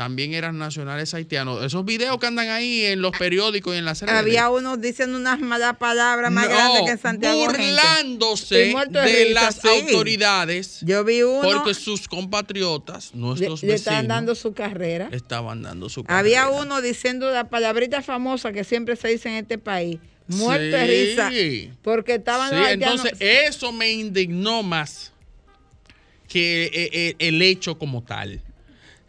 también 0.00 0.32
eran 0.32 0.56
nacionales 0.56 1.12
haitianos. 1.12 1.62
Esos 1.62 1.84
videos 1.84 2.16
que 2.16 2.26
andan 2.26 2.48
ahí 2.48 2.86
en 2.86 3.02
los 3.02 3.12
periódicos 3.18 3.74
y 3.74 3.78
en 3.80 3.84
las 3.84 4.00
redes. 4.00 4.14
Había 4.14 4.48
unos 4.48 4.80
diciendo 4.80 5.18
unas 5.18 5.38
malas 5.40 5.76
palabras 5.76 6.32
más 6.32 6.48
No, 6.48 6.54
grandes 6.54 6.82
que 6.86 6.90
en 6.92 6.98
Santiago. 6.98 7.38
gente. 7.50 7.58
burlándose 7.66 8.70
muerto 8.72 8.98
de, 8.98 9.28
las 9.34 9.56
sí. 9.56 9.68
autoridades 9.68 10.78
Yo 10.86 11.04
vi 11.04 11.22
uno, 11.22 11.42
porque 11.42 11.74
sus 11.74 12.08
compatriotas, 12.08 13.10
le, 13.12 13.20
nuestros 13.20 13.62
le 13.62 13.72
vecinos, 13.72 13.80
estaban 13.82 14.08
dando 14.08 14.34
su 14.34 14.54
carrera. 14.54 15.10
estaban 15.12 15.60
dando 15.60 15.90
su 15.90 16.02
Había 16.08 16.44
carrera. 16.44 16.62
uno 16.62 16.80
diciendo 16.80 17.30
la 17.30 17.50
palabrita 17.50 18.00
famosa 18.00 18.54
que 18.54 18.64
siempre 18.64 18.96
se 18.96 19.08
dice 19.08 19.28
en 19.28 19.34
este 19.34 19.58
país. 19.58 19.98
Muerto 20.28 20.64
de 20.78 20.86
risa. 20.86 21.28
Sí. 21.30 21.72
Porque 21.82 22.14
estaban 22.14 22.48
Sí, 22.48 22.56
los 22.56 22.66
haitianos- 22.66 23.04
entonces 23.04 23.18
eso 23.20 23.70
me 23.70 23.90
indignó 23.92 24.62
más 24.62 25.12
que 26.26 26.64
eh, 26.72 26.90
eh, 26.90 27.14
el 27.18 27.42
hecho 27.42 27.76
como 27.76 28.02
tal. 28.02 28.40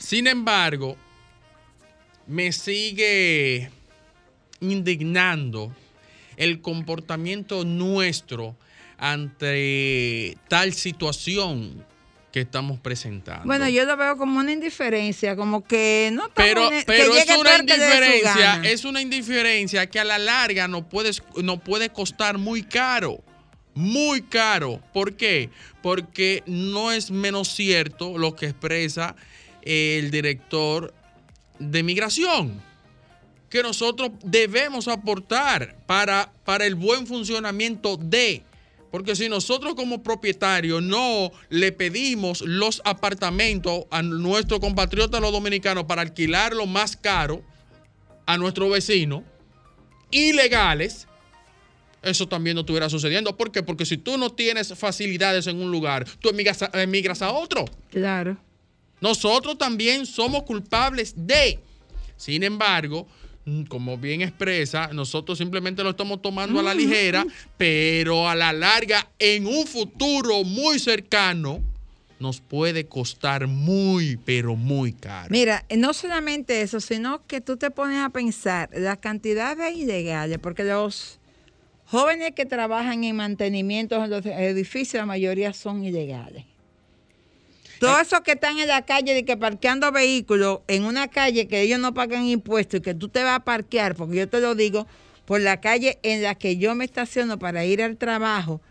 Sin 0.01 0.25
embargo, 0.25 0.97
me 2.25 2.51
sigue 2.51 3.69
indignando 4.59 5.73
el 6.37 6.59
comportamiento 6.59 7.63
nuestro 7.63 8.55
ante 8.97 10.37
tal 10.47 10.73
situación 10.73 11.85
que 12.31 12.41
estamos 12.41 12.79
presentando. 12.79 13.45
Bueno, 13.45 13.69
yo 13.69 13.85
lo 13.85 13.95
veo 13.95 14.17
como 14.17 14.39
una 14.39 14.51
indiferencia, 14.51 15.35
como 15.35 15.63
que 15.63 16.09
no 16.11 16.29
pero, 16.33 16.69
que 16.69 16.83
pero 16.87 17.15
es 17.15 17.29
una 17.37 17.57
indiferencia, 17.57 18.61
es 18.63 18.85
una 18.85 19.01
indiferencia 19.01 19.87
que 19.87 19.99
a 19.99 20.03
la 20.03 20.17
larga 20.17 20.67
nos 20.67 20.85
puede, 20.85 21.11
nos 21.43 21.61
puede 21.61 21.89
costar 21.89 22.39
muy 22.39 22.63
caro. 22.63 23.23
Muy 23.73 24.23
caro. 24.23 24.81
¿Por 24.93 25.15
qué? 25.15 25.49
Porque 25.81 26.43
no 26.45 26.91
es 26.91 27.09
menos 27.09 27.47
cierto 27.49 28.17
lo 28.17 28.35
que 28.35 28.47
expresa 28.47 29.15
el 29.62 30.12
director 30.12 30.93
de 31.60 31.84
migración. 31.84 32.62
Que 33.50 33.62
nosotros 33.62 34.12
debemos 34.24 34.88
aportar 34.88 35.76
para, 35.86 36.32
para 36.45 36.65
el 36.65 36.76
buen 36.76 37.06
funcionamiento 37.06 37.97
de. 37.97 38.43
Porque 38.91 39.15
si 39.15 39.30
nosotros 39.30 39.76
como 39.76 40.04
propietarios 40.04 40.82
no 40.84 41.32
le 41.50 41.71
pedimos 41.71 42.41
los 42.41 42.82
apartamentos 42.84 43.86
a 43.89 44.02
nuestros 44.02 44.60
compatriotas 44.60 45.21
los 45.21 45.32
dominicanos 45.32 45.86
para 45.86 46.02
alquilarlo 46.02 46.65
más 46.65 46.97
caro 46.97 47.41
a 48.26 48.38
nuestros 48.38 48.69
vecinos, 48.69 49.24
ilegales, 50.12 51.08
eso 52.02 52.28
también 52.28 52.56
no 52.56 52.62
estuviera 52.62 52.89
sucediendo. 52.89 53.36
¿Por 53.38 53.52
qué? 53.52 53.63
Porque 53.63 53.86
si 53.86 53.97
tú 53.97 54.17
no 54.17 54.32
tienes 54.32 54.74
facilidades 54.78 55.47
en 55.47 55.62
un 55.62 55.71
lugar, 55.71 56.06
tú 56.19 56.30
emigras 56.30 56.62
a, 56.62 56.69
emigras 56.82 57.21
a 57.21 57.32
otro. 57.32 57.65
Claro. 57.89 58.38
Nosotros 59.01 59.57
también 59.57 60.05
somos 60.05 60.43
culpables 60.43 61.13
de. 61.17 61.59
Sin 62.15 62.43
embargo, 62.43 63.07
como 63.67 63.97
bien 63.97 64.21
expresa, 64.21 64.89
nosotros 64.93 65.39
simplemente 65.39 65.83
lo 65.83 65.89
estamos 65.89 66.21
tomando 66.21 66.59
a 66.59 66.63
la 66.63 66.73
ligera, 66.73 67.25
pero 67.57 68.29
a 68.29 68.35
la 68.35 68.53
larga, 68.53 69.09
en 69.17 69.47
un 69.47 69.65
futuro 69.65 70.43
muy 70.43 70.77
cercano, 70.77 71.61
nos 72.19 72.39
puede 72.39 72.85
costar 72.85 73.47
muy, 73.47 74.17
pero 74.17 74.55
muy 74.55 74.93
caro. 74.93 75.29
Mira, 75.31 75.65
no 75.75 75.91
solamente 75.93 76.61
eso, 76.61 76.79
sino 76.79 77.25
que 77.25 77.41
tú 77.41 77.57
te 77.57 77.71
pones 77.71 77.97
a 77.97 78.09
pensar 78.09 78.69
la 78.73 78.95
cantidad 78.95 79.57
de 79.57 79.71
ilegales, 79.71 80.37
porque 80.37 80.63
los 80.63 81.19
jóvenes 81.85 82.33
que 82.35 82.45
trabajan 82.45 83.03
en 83.03 83.15
mantenimiento 83.15 84.01
en 84.03 84.11
los 84.11 84.23
edificios, 84.23 85.01
la 85.01 85.07
mayoría 85.07 85.51
son 85.51 85.83
ilegales. 85.83 86.45
Todos 87.81 88.01
esos 88.01 88.21
que 88.21 88.33
están 88.33 88.59
en 88.59 88.67
la 88.67 88.83
calle 88.83 89.13
de 89.13 89.25
que 89.25 89.37
parqueando 89.37 89.91
vehículos 89.91 90.59
en 90.67 90.85
una 90.85 91.07
calle 91.07 91.47
que 91.47 91.61
ellos 91.61 91.79
no 91.79 91.93
pagan 91.93 92.25
impuestos 92.25 92.79
y 92.79 92.81
que 92.83 92.93
tú 92.93 93.09
te 93.09 93.23
vas 93.23 93.37
a 93.37 93.43
parquear, 93.43 93.95
porque 93.95 94.17
yo 94.17 94.29
te 94.29 94.39
lo 94.39 94.53
digo, 94.53 94.85
por 95.25 95.41
la 95.41 95.59
calle 95.59 95.97
en 96.03 96.21
la 96.21 96.35
que 96.35 96.57
yo 96.57 96.75
me 96.75 96.85
estaciono 96.85 97.39
para 97.39 97.65
ir 97.65 97.81
al 97.81 97.97
trabajo, 97.97 98.61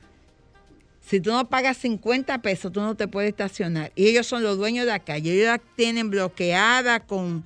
si 1.00 1.20
tú 1.20 1.32
no 1.32 1.48
pagas 1.48 1.76
50 1.78 2.40
pesos, 2.40 2.70
tú 2.70 2.80
no 2.80 2.94
te 2.94 3.08
puedes 3.08 3.30
estacionar. 3.30 3.90
Y 3.96 4.06
ellos 4.06 4.28
son 4.28 4.44
los 4.44 4.58
dueños 4.58 4.86
de 4.86 4.92
la 4.92 5.00
calle. 5.00 5.32
Ellos 5.32 5.48
la 5.48 5.58
tienen 5.58 6.08
bloqueada 6.08 7.00
con, 7.00 7.44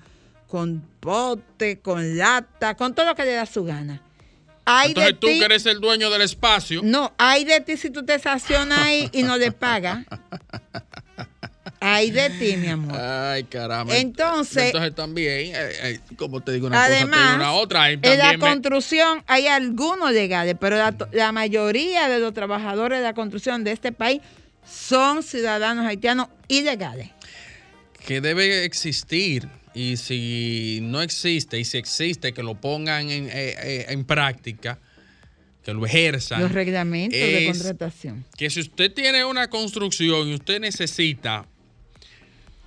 con 0.48 0.82
pote, 1.00 1.78
con 1.78 2.18
lata, 2.18 2.74
con 2.74 2.94
todo 2.94 3.06
lo 3.06 3.14
que 3.14 3.24
le 3.24 3.32
da 3.32 3.46
su 3.46 3.64
gana. 3.64 4.02
Hay 4.66 4.92
de 4.92 5.08
Entonces 5.08 5.20
tú 5.20 5.26
que 5.26 5.44
eres 5.44 5.64
el 5.66 5.80
dueño 5.80 6.10
del 6.10 6.22
espacio. 6.22 6.82
no, 6.82 7.12
hay 7.16 7.44
de 7.44 7.60
ti 7.60 7.76
si 7.76 7.90
tú 7.90 8.04
te 8.04 8.14
estacionas 8.14 8.80
ahí 8.80 9.08
y 9.12 9.22
no 9.22 9.38
le 9.38 9.52
pagas. 9.52 10.04
Hay 11.80 12.10
de 12.10 12.30
ti, 12.30 12.56
mi 12.56 12.68
amor. 12.68 12.98
Ay, 12.98 13.44
caramba. 13.44 13.96
Entonces- 13.96 14.66
Entonces 14.66 14.94
también, 14.94 15.54
eh, 15.54 15.70
eh, 15.82 16.00
como 16.16 16.40
te 16.42 16.52
digo 16.52 16.66
una 16.68 16.76
cosa, 16.78 16.88
te 16.88 16.96
digo 17.04 17.34
una 17.36 17.52
otra. 17.52 17.90
En 17.90 18.00
la 18.18 18.32
me- 18.32 18.38
construcción 18.38 19.22
hay 19.26 19.46
algunos 19.48 20.12
legales, 20.12 20.56
pero 20.58 20.76
la, 20.76 20.94
la 21.12 21.32
mayoría 21.32 22.08
de 22.08 22.18
los 22.20 22.32
trabajadores 22.32 22.98
de 23.00 23.04
la 23.04 23.12
construcción 23.14 23.64
de 23.64 23.72
este 23.72 23.92
país 23.92 24.22
son 24.66 25.22
ciudadanos 25.22 25.84
haitianos 25.86 26.28
ilegales. 26.48 27.10
que 28.06 28.20
debe 28.20 28.64
existir 28.64 29.48
y 29.74 29.96
si 29.96 30.78
no 30.82 31.00
existe 31.02 31.58
y 31.58 31.64
si 31.64 31.78
existe 31.78 32.32
que 32.32 32.42
lo 32.42 32.54
pongan 32.54 33.08
en, 33.10 33.28
eh, 33.32 33.86
en 33.88 34.04
práctica, 34.04 34.78
que 35.64 35.72
lo 35.72 35.86
ejerzan. 35.86 36.42
Los 36.42 36.52
reglamentos 36.52 37.18
de 37.18 37.46
contratación. 37.50 38.24
Que 38.36 38.50
si 38.50 38.60
usted 38.60 38.92
tiene 38.92 39.24
una 39.24 39.48
construcción 39.48 40.28
y 40.28 40.34
usted 40.34 40.60
necesita 40.60 41.46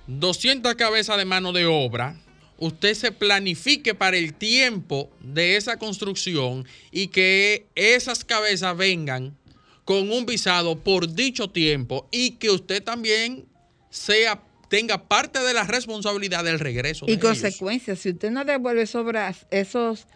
200 0.08 0.74
cabezas 0.74 1.16
de 1.18 1.24
mano 1.24 1.52
de 1.52 1.66
obra, 1.66 2.16
usted 2.58 2.94
se 2.94 3.12
planifique 3.12 3.94
para 3.94 4.16
el 4.16 4.34
tiempo 4.34 5.10
de 5.20 5.56
esa 5.56 5.78
construcción 5.78 6.66
y 6.90 7.08
que 7.08 7.66
esas 7.74 8.24
cabezas 8.24 8.76
vengan 8.76 9.36
con 9.84 10.10
un 10.10 10.26
visado 10.26 10.78
por 10.78 11.14
dicho 11.14 11.50
tiempo 11.50 12.08
y 12.10 12.32
que 12.32 12.50
usted 12.50 12.82
también 12.82 13.46
sea 13.90 14.42
tenga 14.68 15.08
parte 15.08 15.40
de 15.40 15.54
la 15.54 15.64
responsabilidad 15.64 16.44
del 16.44 16.58
regreso 16.58 17.06
de 17.06 17.12
Y 17.12 17.14
ellos. 17.14 17.26
consecuencias, 17.26 18.00
si 18.00 18.10
usted 18.10 18.30
no 18.30 18.44
devuelve 18.44 18.86
sobre 18.86 19.20
esos 19.50 20.06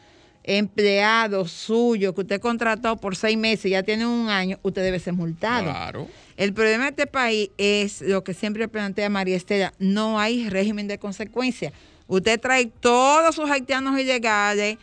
empleados 0.45 1.51
suyos 1.53 2.15
que 2.15 2.23
usted 2.23 2.41
contrató 2.41 2.97
por 2.97 3.15
seis 3.17 3.37
meses 3.39 3.67
y 3.67 3.71
ya 3.71 3.83
tiene 3.83 4.07
un 4.07 4.29
año, 4.29 4.59
usted 4.63 4.83
debe 4.83 4.99
ser 4.99 5.13
multado. 5.13 5.65
Claro. 5.65 6.09
El 6.37 6.53
problema 6.53 6.85
de 6.85 6.91
este 6.91 7.07
país 7.07 7.51
es 7.59 8.01
lo 8.01 8.25
que 8.25 8.35
siempre 8.35 8.67
plantea 8.69 9.09
María 9.09 9.37
Estela, 9.37 9.73
no 9.79 10.19
hay 10.19 10.49
régimen 10.49 10.89
de 10.89 10.99
consecuencias. 10.99 11.73
Usted 12.09 12.41
trae 12.41 12.67
todos 12.67 13.35
sus 13.37 13.49
haitianos 13.49 13.99
ilegales, 14.01 14.79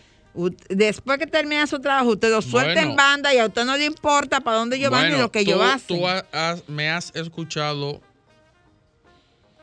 después 0.70 1.18
que 1.18 1.28
termina 1.28 1.68
su 1.68 1.80
trabajo, 1.80 2.12
usted 2.12 2.30
los 2.32 2.46
suelta 2.46 2.74
Bueno. 2.76 2.92
en 2.92 2.96
banda 2.96 3.34
y 3.34 3.40
a 3.40 3.46
usted 3.48 3.66
no 3.66 3.76
le 3.76 3.86
importa 3.86 4.40
para 4.40 4.58
dónde 4.58 4.78
ellos 4.78 4.90
van 4.92 5.04
ni 5.06 5.10
Bueno, 5.10 5.24
lo 5.24 5.32
que 5.32 5.40
ellos 5.40 5.60
hacen. 5.62 5.98
tú 6.00 6.08
has- 6.08 6.64
me 6.70 6.90
has 6.90 7.12
escuchado 7.16 8.02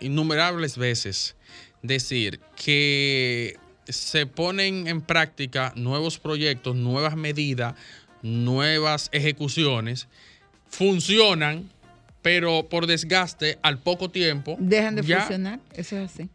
innumerables 0.01 0.77
veces 0.77 1.37
decir 1.83 2.41
que 2.55 3.57
se 3.89 4.27
ponen 4.27 4.87
en 4.87 5.01
práctica 5.01 5.73
nuevos 5.77 6.19
proyectos, 6.19 6.75
nuevas 6.77 7.17
medidas, 7.17 7.75
nuevas 8.23 9.09
ejecuciones, 9.13 10.09
funcionan, 10.69 11.71
pero 12.23 12.69
por 12.69 12.87
desgaste 12.87 13.59
al 13.63 13.79
poco 13.79 14.11
tiempo. 14.11 14.57
Dejan 14.59 14.97
de 14.97 15.03
ya- 15.03 15.21
funcionar, 15.21 15.61
eso 15.75 15.97
es 15.97 16.11
así. 16.13 16.29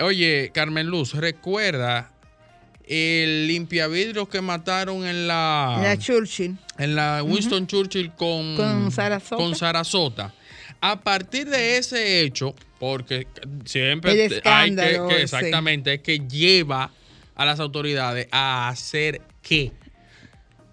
Oye, 0.00 0.50
Carmen 0.52 0.86
Luz, 0.86 1.14
recuerda 1.14 2.10
el 2.86 3.46
limpiavidrios 3.48 4.28
que 4.28 4.40
mataron 4.40 5.06
en 5.06 5.26
la 5.26 5.80
La 5.82 5.96
Churchill. 5.98 6.56
en 6.78 6.94
la 6.94 7.22
Winston 7.22 7.66
Churchill 7.66 8.12
con, 8.12 8.56
Con 8.56 8.92
Sarasota. 8.92 9.36
con 9.36 9.54
Sarasota. 9.56 10.34
A 10.80 11.00
partir 11.00 11.48
de 11.48 11.78
ese 11.78 12.20
hecho, 12.22 12.54
porque 12.78 13.26
siempre 13.64 14.10
hay 14.44 14.74
que, 14.74 14.98
sí. 15.08 15.14
exactamente, 15.22 15.94
es 15.94 16.00
que 16.00 16.20
lleva 16.20 16.90
a 17.34 17.44
las 17.44 17.60
autoridades 17.60 18.28
a 18.30 18.68
hacer 18.68 19.20
qué. 19.42 19.72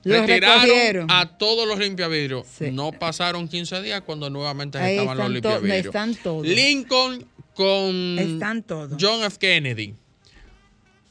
Los 0.03 0.19
Retiraron 0.27 0.61
recogieron. 0.63 1.07
a 1.11 1.37
todos 1.37 1.65
los 1.67 1.79
limpiavidrios. 1.79 2.45
No 2.71 2.91
pasaron 2.91 3.47
15 3.47 3.81
días 3.81 4.01
cuando 4.01 4.29
nuevamente 4.29 4.77
Ahí 4.77 4.97
estaban 4.97 5.17
los 5.17 5.25
están 5.27 5.33
limpiavidrios. 5.33 5.85
están 5.85 6.15
todos. 6.15 6.45
Lincoln 6.45 7.25
con 7.53 8.19
Están 8.19 8.63
todos. 8.63 8.97
John 8.99 9.23
F. 9.23 9.37
Kennedy. 9.39 9.95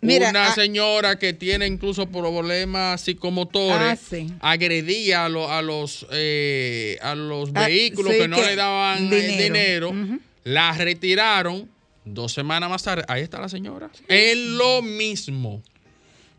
Mira, 0.03 0.31
una 0.31 0.49
ah- 0.49 0.55
señora 0.55 1.17
que 1.17 1.33
tiene 1.33 1.67
incluso 1.67 2.07
problemas 2.07 3.01
psicomotores 3.03 3.81
Ah, 3.81 3.97
sí. 3.97 4.27
agredía 4.41 5.25
a, 5.25 5.29
lo- 5.29 5.51
a 5.51 5.63
los 5.63 6.07
eh, 6.11 6.99
a 7.03 7.15
los 7.15 7.51
Ah, 7.55 7.67
vehículos 7.69 8.13
sí, 8.13 8.19
que 8.19 8.29
no 8.29 8.37
que- 8.37 8.43
le 8.47 8.57
daban 8.57 9.13
eh, 9.13 9.17
dinero. 9.17 9.91
dinero, 9.93 10.19
la 10.45 10.73
retiraron 10.73 11.71
dos 12.05 12.33
semanas 12.33 12.69
más 12.69 12.83
tarde 12.83 13.05
ahí 13.07 13.23
está 13.23 13.41
la 13.41 13.49
señora 13.49 13.91
es 14.09 14.37
lo 14.37 14.83
mismo 14.83 15.63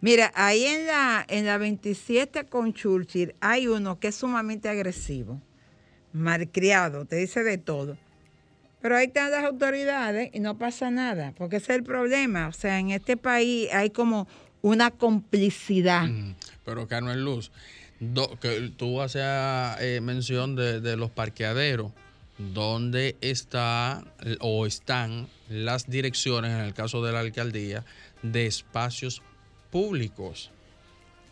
Mira, 0.02 0.34
ahí 0.36 0.66
en 0.66 0.86
la, 0.86 1.26
en 1.30 1.46
la 1.46 1.58
27 1.58 2.44
con 2.48 2.74
Churchill 2.74 3.34
hay 3.40 3.68
uno 3.68 3.98
que 4.02 4.10
es 4.10 4.16
sumamente 4.16 4.68
agresivo, 4.68 5.40
malcriado, 6.12 7.06
te 7.06 7.16
dice 7.16 7.42
de 7.44 7.58
todo. 7.58 7.98
Pero 8.84 8.98
ahí 8.98 9.06
están 9.08 9.32
las 9.32 9.44
autoridades 9.46 10.30
y 10.34 10.40
no 10.42 10.58
pasa 10.60 10.92
nada, 10.92 11.34
porque 11.38 11.56
ese 11.56 11.72
es 11.72 11.78
el 11.80 11.84
problema. 11.84 12.50
O 12.50 12.52
sea, 12.52 12.78
en 12.80 12.92
este 12.92 13.18
país 13.18 13.70
hay 13.74 13.90
como 13.90 14.28
una 14.62 14.92
complicidad. 14.92 16.08
pero 16.66 16.88
Carmen 16.88 17.24
Luz 17.24 17.50
do- 18.00 18.38
que 18.40 18.72
tú 18.78 19.02
hacías 19.02 19.78
eh, 19.82 20.00
mención 20.02 20.56
de, 20.56 20.80
de 20.82 20.98
los 20.98 21.10
parqueaderos 21.12 21.92
dónde 22.38 23.16
está 23.22 24.04
o 24.40 24.66
están 24.66 25.28
las 25.50 25.90
direcciones 25.90 26.52
en 26.52 26.60
el 26.62 26.74
caso 26.74 27.04
de 27.04 27.12
la 27.14 27.20
alcaldía 27.22 27.86
de 28.22 28.46
espacios 28.48 29.22
públicos 29.70 30.52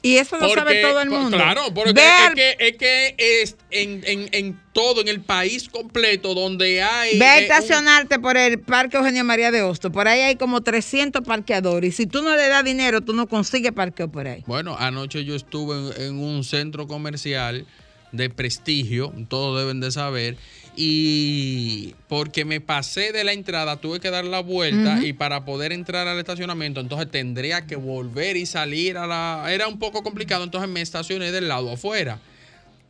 Y 0.04 0.18
eso 0.18 0.38
lo 0.40 0.50
sabe 0.50 0.82
todo 0.82 1.00
el 1.02 1.10
mundo. 1.12 1.38
Claro, 1.38 1.72
porque 1.76 1.92
es 1.92 2.34
que, 2.34 2.56
es 2.60 2.78
que 2.78 3.16
es 3.18 3.56
en, 3.70 4.02
en- 4.06 4.30
en 4.32 4.60
todo, 4.74 5.02
en 5.02 5.08
el 5.08 5.22
país 5.22 5.70
completo, 5.70 6.34
donde 6.34 6.82
hay. 6.82 7.20
Ve 7.20 7.26
a 7.26 7.36
eh, 7.36 7.38
un- 7.38 7.44
estacionarte 7.44 8.18
por 8.20 8.36
el 8.36 8.60
Parque 8.60 8.98
Eugenio 8.98 9.24
María 9.24 9.52
de 9.52 9.62
Hosto. 9.62 9.92
Por 9.92 10.08
ahí 10.08 10.22
hay 10.22 10.38
como 10.38 10.62
300 10.62 11.24
parqueadores. 11.24 11.94
Y 11.94 11.96
si 11.96 12.08
tú 12.08 12.24
no 12.24 12.36
le 12.36 12.48
das 12.48 12.64
dinero, 12.64 13.02
tú 13.02 13.14
no 13.14 13.28
consigues 13.28 13.74
parqueo 13.74 14.12
por 14.12 14.28
ahí. 14.28 14.44
Bueno, 14.48 14.76
anoche 14.80 15.24
yo 15.24 15.36
estuve 15.36 15.76
en, 15.98 16.02
en 16.08 16.18
un 16.20 16.44
centro 16.44 16.88
comercial 16.88 17.68
de 18.12 18.30
prestigio, 18.30 19.14
todos 19.28 19.60
deben 19.60 19.80
de 19.80 19.92
saber. 19.92 20.38
Y 20.76 21.96
porque 22.08 22.46
me 22.46 22.62
pasé 22.62 23.12
de 23.12 23.24
la 23.24 23.34
entrada, 23.34 23.78
tuve 23.82 24.00
que 24.00 24.10
dar 24.10 24.24
la 24.24 24.40
vuelta 24.40 25.00
y 25.04 25.12
para 25.12 25.44
poder 25.44 25.74
entrar 25.74 26.08
al 26.08 26.18
estacionamiento, 26.18 26.80
entonces 26.80 27.12
tendría 27.12 27.68
que 27.68 27.76
volver 27.76 28.38
y 28.38 28.46
salir 28.46 28.98
a 28.98 29.06
la... 29.06 29.46
Era 29.50 29.68
un 29.68 29.80
poco 29.80 30.02
complicado, 30.02 30.46
entonces 30.46 30.70
me 30.70 30.82
estacioné 30.82 31.32
del 31.32 31.50
lado 31.50 31.72
afuera, 31.72 32.20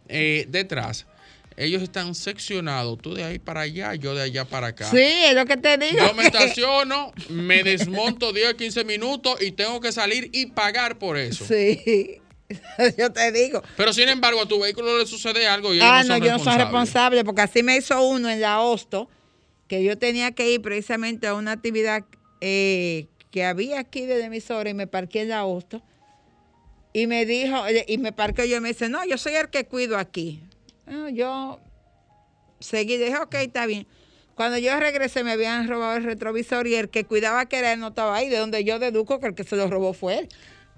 eh, 0.10 0.46
detrás. 0.50 1.08
Ellos 1.58 1.82
están 1.82 2.16
seccionados, 2.16 3.00
tú 3.02 3.14
de 3.14 3.24
ahí 3.24 3.40
para 3.40 3.62
allá, 3.62 3.96
yo 3.96 4.16
de 4.16 4.22
allá 4.22 4.46
para 4.46 4.68
acá. 4.68 4.90
Sí, 4.90 4.98
es 4.98 5.34
lo 5.34 5.46
que 5.46 5.58
te 5.58 5.78
digo. 5.78 5.98
Yo 5.98 6.14
me 6.14 6.24
estaciono, 6.28 7.12
me 7.30 7.64
desmonto 7.64 8.32
10 8.32 8.54
15 8.54 8.84
minutos 8.84 9.42
y 9.42 9.52
tengo 9.52 9.82
que 9.82 9.92
salir 9.92 10.30
y 10.34 10.48
pagar 10.48 10.98
por 10.98 11.18
eso. 11.18 11.46
Sí, 11.46 12.21
yo 12.98 13.12
te 13.12 13.32
digo. 13.32 13.62
Pero 13.78 13.94
sin 13.94 14.10
embargo, 14.10 14.42
a 14.42 14.46
tu 14.48 14.60
vehículo 14.60 14.98
le 14.98 15.06
sucede 15.06 15.48
algo 15.48 15.74
y 15.74 15.80
Ah, 15.82 16.04
no 16.06 16.18
yo 16.18 16.32
no 16.32 16.40
soy 16.40 16.58
responsable, 16.58 17.24
porque 17.24 17.42
así 17.42 17.64
me 17.64 17.78
hizo 17.78 18.02
uno 18.02 18.30
en 18.30 18.42
la 18.42 18.62
Hosto, 18.62 19.10
que 19.68 19.84
yo 19.84 19.98
tenía 19.98 20.32
que 20.32 20.52
ir 20.52 20.62
precisamente 20.62 21.28
a 21.28 21.34
una 21.34 21.52
actividad 21.54 22.04
eh, 22.42 23.08
que 23.32 23.46
había 23.46 23.80
aquí 23.80 24.06
de 24.06 24.24
emisora 24.24 24.70
y 24.70 24.74
me 24.74 24.88
parqué 24.88 25.22
en 25.22 25.30
la 25.30 25.46
Hosto. 25.46 25.82
Y 26.94 27.08
me 27.08 27.26
dijo, 27.26 27.66
eh, 27.68 27.86
y 27.88 27.98
me 27.98 28.12
parqué 28.12 28.50
yo 28.50 28.58
y 28.58 28.60
me 28.60 28.70
dice, 28.70 28.90
no, 28.90 29.06
yo 29.06 29.18
soy 29.18 29.36
el 29.36 29.50
que 29.50 29.66
cuido 29.66 29.98
aquí. 29.98 30.42
Yo 31.14 31.60
seguí, 32.60 32.98
dije, 32.98 33.18
ok, 33.18 33.36
está 33.36 33.66
bien. 33.66 33.88
Cuando 34.36 34.58
yo 34.58 34.78
regresé 34.80 35.24
me 35.24 35.32
habían 35.32 35.68
robado 35.68 35.98
el 35.98 36.04
retrovisor 36.04 36.66
y 36.68 36.76
el 36.76 36.90
que 36.90 37.06
cuidaba 37.06 37.46
que 37.46 37.58
era 37.60 37.74
él 37.74 37.80
no 37.80 37.90
estaba 37.90 38.16
ahí, 38.16 38.28
de 38.30 38.38
donde 38.38 38.64
yo 38.64 38.80
deduzco 38.80 39.20
que 39.20 39.28
el 39.28 39.36
que 39.36 39.44
se 39.44 39.56
lo 39.56 39.68
robó 39.70 39.94
fue 39.94 40.20
él, 40.20 40.30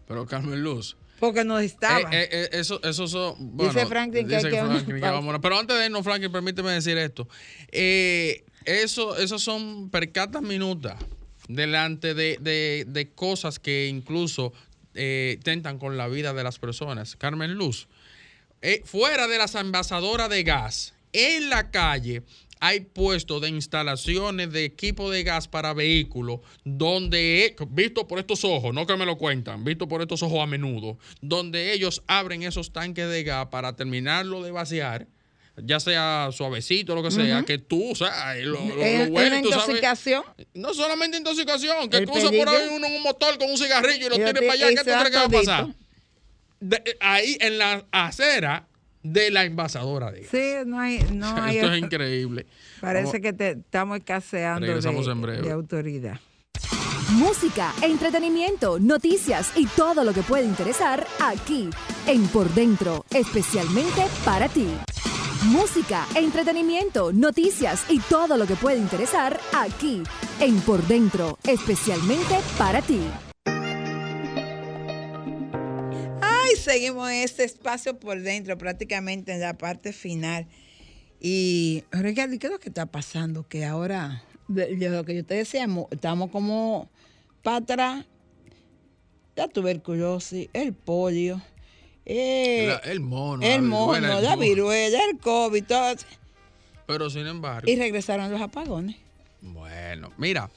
Pero 0.07 0.25
Carmen 0.25 0.61
Luz. 0.61 0.97
Porque 1.23 1.45
no 1.45 1.57
estaba. 1.57 2.01
eh, 2.01 2.05
eh, 2.11 2.27
eh, 2.31 2.49
eso, 2.51 2.81
eso 2.83 3.07
son. 3.07 3.35
Bueno, 3.55 3.71
Dice 3.73 3.85
Franklin 3.85 4.27
que 4.27 4.35
dice 4.35 4.49
que- 4.49 4.57
Franklin 4.59 4.99
que. 4.99 5.39
Pero 5.41 5.57
antes 5.57 5.77
de 5.77 5.85
irnos, 5.85 6.03
Franklin, 6.03 6.31
permíteme 6.33 6.71
decir 6.71 6.97
esto. 6.97 7.29
Eh, 7.71 8.43
eso, 8.65 9.15
esos 9.17 9.41
son 9.41 9.89
percatas 9.89 10.41
minutas 10.41 10.97
delante 11.47 12.13
de, 12.13 12.37
de- 12.41 12.85
de 12.87 13.09
cosas 13.11 13.59
que 13.59 13.87
incluso 13.87 14.51
eh, 14.95 15.39
tentan 15.43 15.79
con 15.79 15.95
la 15.95 16.09
vida 16.09 16.33
de 16.33 16.43
las 16.43 16.59
personas. 16.59 17.15
Carmen 17.15 17.53
Luz, 17.53 17.87
eh, 18.61 18.81
fuera 18.83 19.27
de 19.27 19.37
las 19.37 19.55
envasadoras 19.55 20.29
de 20.29 20.43
gas, 20.43 20.93
en 21.13 21.49
la 21.49 21.71
calle 21.71 22.23
hay 22.65 22.79
puestos 22.79 23.41
de 23.41 23.49
instalaciones 23.49 24.49
de 24.53 24.63
equipo 24.63 25.11
de 25.11 25.23
gas 25.23 25.49
para 25.49 25.73
vehículos 25.73 26.39
donde, 26.63 27.45
he- 27.45 27.55
visto 27.69 28.07
por 28.07 28.19
estos 28.19 28.45
ojos, 28.45 28.73
no 28.73 28.87
que 28.87 28.95
me 28.95 29.05
lo 29.05 29.17
cuentan, 29.17 29.65
visto 29.65 29.85
por 29.89 30.01
estos 30.01 30.23
ojos 30.23 30.39
a 30.41 30.45
menudo, 30.45 30.97
donde 31.19 31.73
ellos 31.73 32.01
abren 32.07 32.43
esos 32.43 32.71
tanques 32.71 33.09
de 33.09 33.23
gas 33.23 33.47
para 33.47 33.75
terminarlo 33.75 34.41
de 34.41 34.51
vaciar, 34.51 35.07
ya 35.57 35.81
sea 35.81 36.29
suavecito, 36.31 36.95
lo 36.95 37.03
que 37.03 37.11
sea, 37.11 37.43
que 37.43 37.57
tú, 37.57 37.91
o 37.91 37.95
sea, 37.95 38.33
lo, 38.35 38.53
lo- 38.65 38.75
lo 38.77 38.81
Es 38.81 39.09
bueno, 39.09 39.41
tú 39.41 39.49
sabes- 39.49 39.65
intoxicación. 39.67 40.23
no 40.53 40.73
solamente 40.73 41.17
intoxicación, 41.17 41.89
que 41.89 41.97
El 41.97 42.05
cruza 42.05 42.31
por 42.31 42.47
ahí 42.47 42.69
uno 42.71 42.87
en 42.87 42.95
un 42.95 43.03
motor 43.03 43.37
con 43.37 43.51
un 43.51 43.57
cigarrillo 43.57 44.07
y 44.07 44.09
lo 44.09 44.15
tiene 44.15 44.33
ti- 44.33 44.39
para 44.39 44.53
allá, 44.53 44.69
¿qué 44.69 44.75
tú 44.77 44.83
crees 44.83 45.09
que 45.09 45.17
va 45.17 45.23
a 45.25 45.29
pasar? 45.29 45.67
De- 46.61 46.77
eh, 46.85 46.97
ahí 47.01 47.37
en 47.41 47.57
la 47.57 47.85
acera 47.91 48.67
de 49.03 49.29
la 49.31 49.43
envasadora. 49.45 50.11
Sí, 50.31 50.53
no 50.65 50.79
hay, 50.79 51.05
no 51.13 51.27
hay. 51.41 51.57
Esto 51.57 51.73
es 51.73 51.79
increíble. 51.83 52.45
Parece 52.81 53.05
Vamos- 53.05 53.21
que 53.21 53.33
te, 53.33 53.49
estamos 53.51 53.97
escaseando 53.97 54.65
Regresamos 54.65 55.05
de, 55.05 55.11
en 55.11 55.21
breve. 55.21 55.41
de 55.41 55.51
autoridad. 55.51 56.19
Música, 57.11 57.73
entretenimiento, 57.81 58.79
noticias 58.79 59.51
y 59.55 59.67
todo 59.67 60.03
lo 60.03 60.13
que 60.13 60.21
puede 60.23 60.45
interesar 60.45 61.05
aquí 61.21 61.69
en 62.07 62.27
Por 62.29 62.49
Dentro, 62.53 63.05
especialmente 63.11 64.03
para 64.25 64.47
ti. 64.49 64.67
Música, 65.45 66.07
entretenimiento, 66.15 67.11
noticias 67.11 67.85
y 67.89 67.99
todo 67.99 68.37
lo 68.37 68.47
que 68.47 68.55
puede 68.55 68.77
interesar 68.77 69.37
aquí 69.53 70.01
en 70.39 70.59
Por 70.61 70.81
Dentro, 70.87 71.37
especialmente 71.43 72.37
para 72.57 72.81
ti. 72.81 73.01
Seguimos 76.63 77.09
en 77.09 77.17
este 77.23 77.43
espacio 77.43 77.99
por 77.99 78.19
dentro, 78.21 78.57
prácticamente 78.57 79.33
en 79.33 79.39
la 79.41 79.53
parte 79.57 79.93
final. 79.93 80.47
Y, 81.19 81.83
Ricardo, 81.91 82.33
¿y 82.35 82.39
¿qué 82.39 82.47
es 82.47 82.53
lo 82.53 82.59
que 82.59 82.69
está 82.69 82.85
pasando? 82.85 83.47
Que 83.47 83.65
ahora, 83.65 84.23
de, 84.47 84.75
lo 84.89 85.05
que 85.05 85.15
yo 85.15 85.23
te 85.25 85.35
decía, 85.35 85.67
mo- 85.67 85.87
estamos 85.91 86.31
como 86.31 86.89
para 87.43 87.57
atrás. 87.57 88.05
La 89.35 89.47
tuberculosis, 89.47 90.49
el 90.53 90.73
polio, 90.73 91.41
eh, 92.05 92.65
La- 92.67 92.91
el 92.91 92.99
mono. 92.99 93.41
el 93.43 93.55
la 93.55 93.61
mono, 93.61 93.93
viruela, 93.93 94.17
el 94.17 94.23
la 94.23 94.29
mono. 94.31 94.41
viruela, 94.41 94.99
el 95.09 95.17
COVID, 95.19 95.63
todo. 95.63 95.95
Pero 96.85 97.09
sin 97.09 97.25
embargo, 97.25 97.69
Y 97.71 97.75
regresaron 97.77 98.29
los 98.31 98.41
apagones. 98.41 98.97
bueno, 99.41 100.11
mira, 100.17 100.51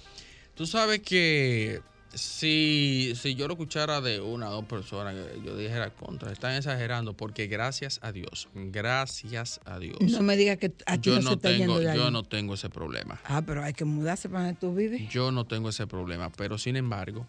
tú 0.55 0.67
sabes 0.67 1.01
que 1.01 1.81
si, 2.17 3.13
si 3.15 3.35
yo 3.35 3.47
lo 3.47 3.55
escuchara 3.55 4.01
de 4.01 4.21
una 4.21 4.49
o 4.51 4.53
dos 4.55 4.65
personas, 4.67 5.15
yo 5.45 5.57
dijera 5.57 5.91
contra, 5.91 6.33
están 6.33 6.55
exagerando, 6.55 7.15
porque 7.15 7.47
gracias 7.47 7.99
a 8.03 8.13
Dios, 8.13 8.49
gracias 8.55 9.61
a 9.65 9.79
Dios. 9.79 9.99
No 10.01 10.23
me 10.23 10.37
digas 10.37 10.59
que 10.59 10.73
a 10.87 10.97
ti 10.99 11.11
yo 11.11 11.17
no, 11.17 11.23
se 11.23 11.25
no 11.29 11.33
está 11.35 11.49
tengo, 11.51 11.81
yendo 11.81 11.95
yo 11.95 12.11
no 12.11 12.23
tengo 12.23 12.55
ese 12.55 12.69
problema. 12.71 13.21
Ah, 13.25 13.43
pero 13.47 13.63
hay 13.63 13.73
que 13.75 13.85
mudarse 13.85 14.29
para 14.29 14.45
donde 14.45 14.59
tú 14.61 14.75
vives. 14.75 15.09
Yo 15.09 15.31
no 15.31 15.45
tengo 15.47 15.69
ese 15.69 15.87
problema, 15.87 16.31
pero 16.31 16.59
sin 16.59 16.77
embargo, 16.77 17.27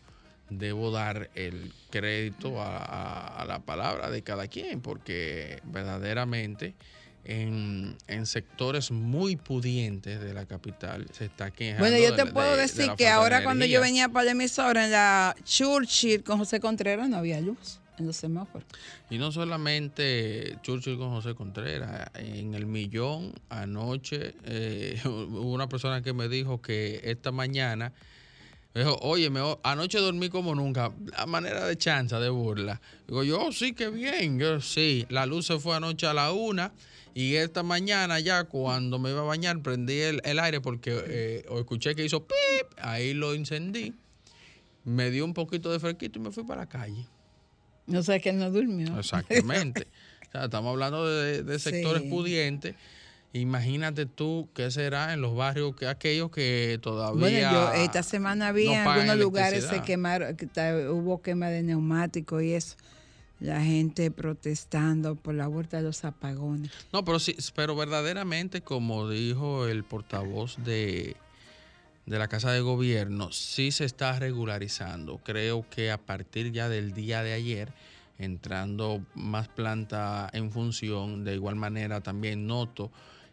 debo 0.49 0.91
dar 0.91 1.29
el 1.35 1.73
crédito 1.89 2.61
a, 2.61 2.77
a- 2.77 3.41
a 3.41 3.45
la 3.45 3.59
palabra 3.59 4.09
de 4.09 4.21
cada 4.23 4.47
quien, 4.47 4.81
porque 4.81 5.59
verdaderamente 5.65 6.73
en, 7.27 7.95
en 8.07 8.25
sectores 8.25 8.89
muy 8.91 9.35
pudientes 9.35 10.19
de 10.21 10.33
la 10.33 10.45
capital 10.45 11.05
se 11.11 11.25
está 11.25 11.51
quejando. 11.51 11.79
Bueno, 11.83 11.97
yo 11.97 12.11
de- 12.15 12.23
te 12.23 12.31
puedo 12.31 12.51
de- 12.51 12.55
de 12.57 12.61
decir 12.63 12.91
que 12.97 13.07
ahora 13.07 13.43
cuando 13.43 13.65
yo 13.65 13.81
venía 13.81 14.09
para 14.09 14.25
la 14.25 14.31
emisora 14.31 14.85
en 14.85 14.91
la 14.91 15.35
Churchill 15.43 16.23
con 16.23 16.39
José 16.39 16.59
Contreras 16.59 17.09
no 17.09 17.17
había 17.17 17.39
luz 17.41 17.79
en 17.99 18.05
los 18.07 18.15
semáforos. 18.15 18.67
Y 19.09 19.17
no 19.17 19.31
solamente 19.31 20.57
Churchill 20.61 20.97
con 20.97 21.09
José 21.09 21.33
Contreras, 21.35 22.09
en 22.15 22.53
el 22.53 22.65
millón 22.65 23.33
anoche 23.49 24.35
eh, 24.45 24.99
hubo 25.05 25.51
una 25.51 25.67
persona 25.67 26.01
que 26.01 26.13
me 26.13 26.27
dijo 26.29 26.61
que 26.61 27.01
esta 27.03 27.31
mañana, 27.31 27.93
dijo, 28.79 28.97
oye, 29.01 29.29
me, 29.29 29.39
anoche 29.63 29.99
dormí 29.99 30.29
como 30.29 30.53
nunca, 30.55 30.91
a 31.15 31.25
manera 31.25 31.65
de 31.65 31.77
chanza, 31.77 32.19
de 32.19 32.29
burla. 32.29 32.81
Digo, 33.07 33.23
yo 33.23 33.51
sí, 33.51 33.73
qué 33.73 33.89
bien, 33.89 34.39
yo 34.39 34.59
sí, 34.61 35.05
la 35.09 35.25
luz 35.25 35.45
se 35.47 35.59
fue 35.59 35.75
anoche 35.75 36.05
a 36.07 36.13
la 36.13 36.31
una 36.31 36.71
y 37.13 37.35
esta 37.35 37.63
mañana 37.63 38.19
ya 38.19 38.43
cuando 38.43 38.99
me 38.99 39.09
iba 39.11 39.21
a 39.21 39.23
bañar 39.23 39.59
prendí 39.61 39.99
el, 39.99 40.21
el 40.23 40.37
aire 40.39 40.61
porque 40.61 41.01
eh, 41.07 41.45
o 41.49 41.59
escuché 41.59 41.95
que 41.95 42.05
hizo 42.05 42.23
pip, 42.25 42.67
ahí 42.81 43.13
lo 43.13 43.33
encendí, 43.33 43.93
me 44.83 45.09
dio 45.11 45.25
un 45.25 45.33
poquito 45.33 45.71
de 45.71 45.79
fresquito 45.79 46.19
y 46.19 46.21
me 46.21 46.31
fui 46.31 46.43
para 46.43 46.61
la 46.61 46.67
calle. 46.69 47.05
No 47.87 48.03
sé 48.03 48.19
que 48.21 48.29
él 48.29 48.37
no 48.37 48.51
durmió. 48.51 48.97
Exactamente. 48.99 49.87
O 50.27 50.29
sea, 50.29 50.43
estamos 50.43 50.71
hablando 50.71 51.07
de, 51.07 51.41
de 51.41 51.57
sectores 51.57 52.03
Sí. 52.03 52.09
pudientes. 52.09 52.75
Imagínate 53.33 54.05
tú 54.05 54.49
qué 54.53 54.71
será 54.71 55.13
en 55.13 55.21
los 55.21 55.35
barrios 55.35 55.75
que 55.75 55.87
aquellos 55.87 56.31
que 56.31 56.79
todavía. 56.81 57.19
Bueno, 57.19 57.51
yo 57.51 57.71
esta 57.73 58.01
semana 58.01 58.51
vi 58.51 58.65
no 58.65 58.73
en 58.73 58.87
algunos 58.87 59.17
lugares 59.17 59.65
se 59.65 59.81
quemaron, 59.81 60.35
hubo 60.91 61.21
quema 61.21 61.47
de 61.47 61.63
neumáticos 61.63 62.41
y 62.43 62.53
eso. 62.53 62.75
La 63.39 63.61
gente 63.61 64.09
protestando 64.09 65.15
por 65.15 65.35
la 65.35 65.45
vuelta 65.45 65.77
de 65.77 65.83
los 65.83 66.03
apagones. 66.05 66.71
No, 66.91 67.05
pero 67.05 67.19
sí, 67.19 67.35
pero 67.53 67.75
verdaderamente, 67.75 68.61
como 68.61 69.07
dijo 69.09 69.67
el 69.67 69.83
portavoz 69.83 70.57
de, 70.63 71.15
de 72.07 72.17
la 72.17 72.29
Casa 72.29 72.51
de 72.51 72.61
Gobierno, 72.61 73.31
sí 73.31 73.71
se 73.71 73.85
está 73.85 74.17
regularizando. 74.17 75.19
Creo 75.19 75.69
que 75.69 75.91
a 75.91 75.99
partir 75.99 76.51
ya 76.51 76.67
del 76.67 76.93
día 76.93 77.21
de 77.21 77.33
ayer, 77.33 77.73
entrando 78.17 79.05
más 79.13 79.49
planta 79.49 80.31
en 80.33 80.51
función, 80.51 81.23
de 81.23 81.35
igual 81.35 81.57
manera 81.57 82.01
también 82.01 82.47
noto 82.47 82.89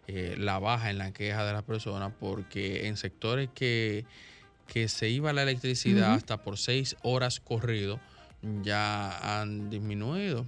eh, 0.08 0.34
la 0.38 0.58
baja 0.58 0.90
en 0.90 0.98
la 0.98 1.12
queja 1.12 1.44
de 1.44 1.52
las 1.52 1.62
personas, 1.62 2.12
porque 2.20 2.86
en 2.86 2.96
sectores 2.96 3.48
que, 3.54 4.04
que 4.66 4.88
se 4.88 5.08
iba 5.08 5.32
la 5.32 5.42
electricidad 5.42 6.14
hasta 6.14 6.36
por 6.42 6.58
seis 6.58 6.96
horas 7.02 7.40
corrido, 7.40 8.00
ya 8.62 9.40
han 9.40 9.70
disminuido. 9.70 10.46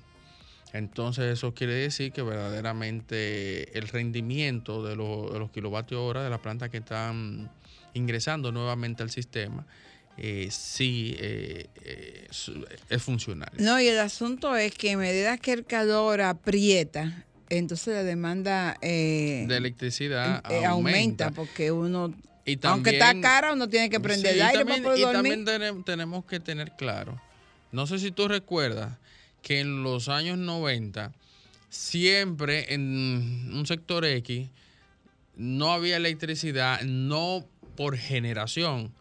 Entonces 0.73 1.33
eso 1.33 1.55
quiere 1.55 1.73
decir 1.75 2.13
que 2.13 2.21
verdaderamente 2.23 3.79
el 3.79 3.89
rendimiento 3.89 4.85
de, 4.85 4.97
los- 4.97 5.33
de 5.33 5.39
los 5.39 5.51
kilovatios 5.51 6.01
hora 6.01 6.23
de 6.23 6.31
la 6.31 6.39
planta 6.39 6.69
que 6.69 6.79
están 6.79 7.51
ingresando 7.95 8.53
nuevamente 8.53 9.03
al 9.03 9.11
sistema 9.11 9.67
eh, 10.19 10.49
sí 10.51 11.15
eh, 11.19 11.67
eh, 11.85 12.27
es, 12.31 12.51
es 12.91 13.03
funcional. 13.03 13.51
No, 13.59 13.81
y 13.81 13.87
el 13.89 13.99
asunto 13.99 14.55
es 14.57 14.73
que 14.75 14.93
a 14.93 14.97
medida 14.99 15.37
que 15.39 15.53
el 15.53 15.65
calor 15.65 16.21
aprieta, 16.23 17.25
entonces 17.51 17.94
la 17.94 18.03
demanda 18.03 18.76
eh, 18.82 19.44
De 19.49 19.57
electricidad 19.57 20.42
eh, 20.51 20.64
aumenta. 20.64 21.30
porque 21.30 21.70
uno, 21.72 22.12
Y 22.44 22.59
aunque 22.66 22.90
está 22.90 23.07
también- 23.07 23.22
cara, 23.22 23.53
uno 23.53 23.68
tiene 23.68 23.88
que 23.90 24.01
prender 24.01 24.32
Sí, 24.32 24.38
el 24.40 24.44
y 24.44 24.47
aire 24.47 24.59
también, 24.59 24.82
para 24.82 24.94
poder 24.94 24.99
y 24.99 25.12
dormir. 25.14 25.44
también 25.44 25.62
tenem- 25.76 25.84
tenemos 25.84 26.24
que 26.24 26.40
tener 26.40 26.72
claro, 26.76 27.20
no 27.72 27.86
sé 27.86 27.99
si 27.99 28.11
tú 28.11 28.28
recuerdas 28.28 28.97
que 29.42 29.61
en 29.61 29.82
los 29.82 30.09
años 30.09 30.38
90 30.38 31.12
siempre 31.70 32.72
en 32.74 33.51
un 33.55 33.64
sector 33.66 34.05
X 34.05 34.49
no 35.36 35.72
había 35.72 35.97
electricidad, 35.99 36.80
no 36.82 37.44
por 37.76 37.97
generación, 37.97 38.92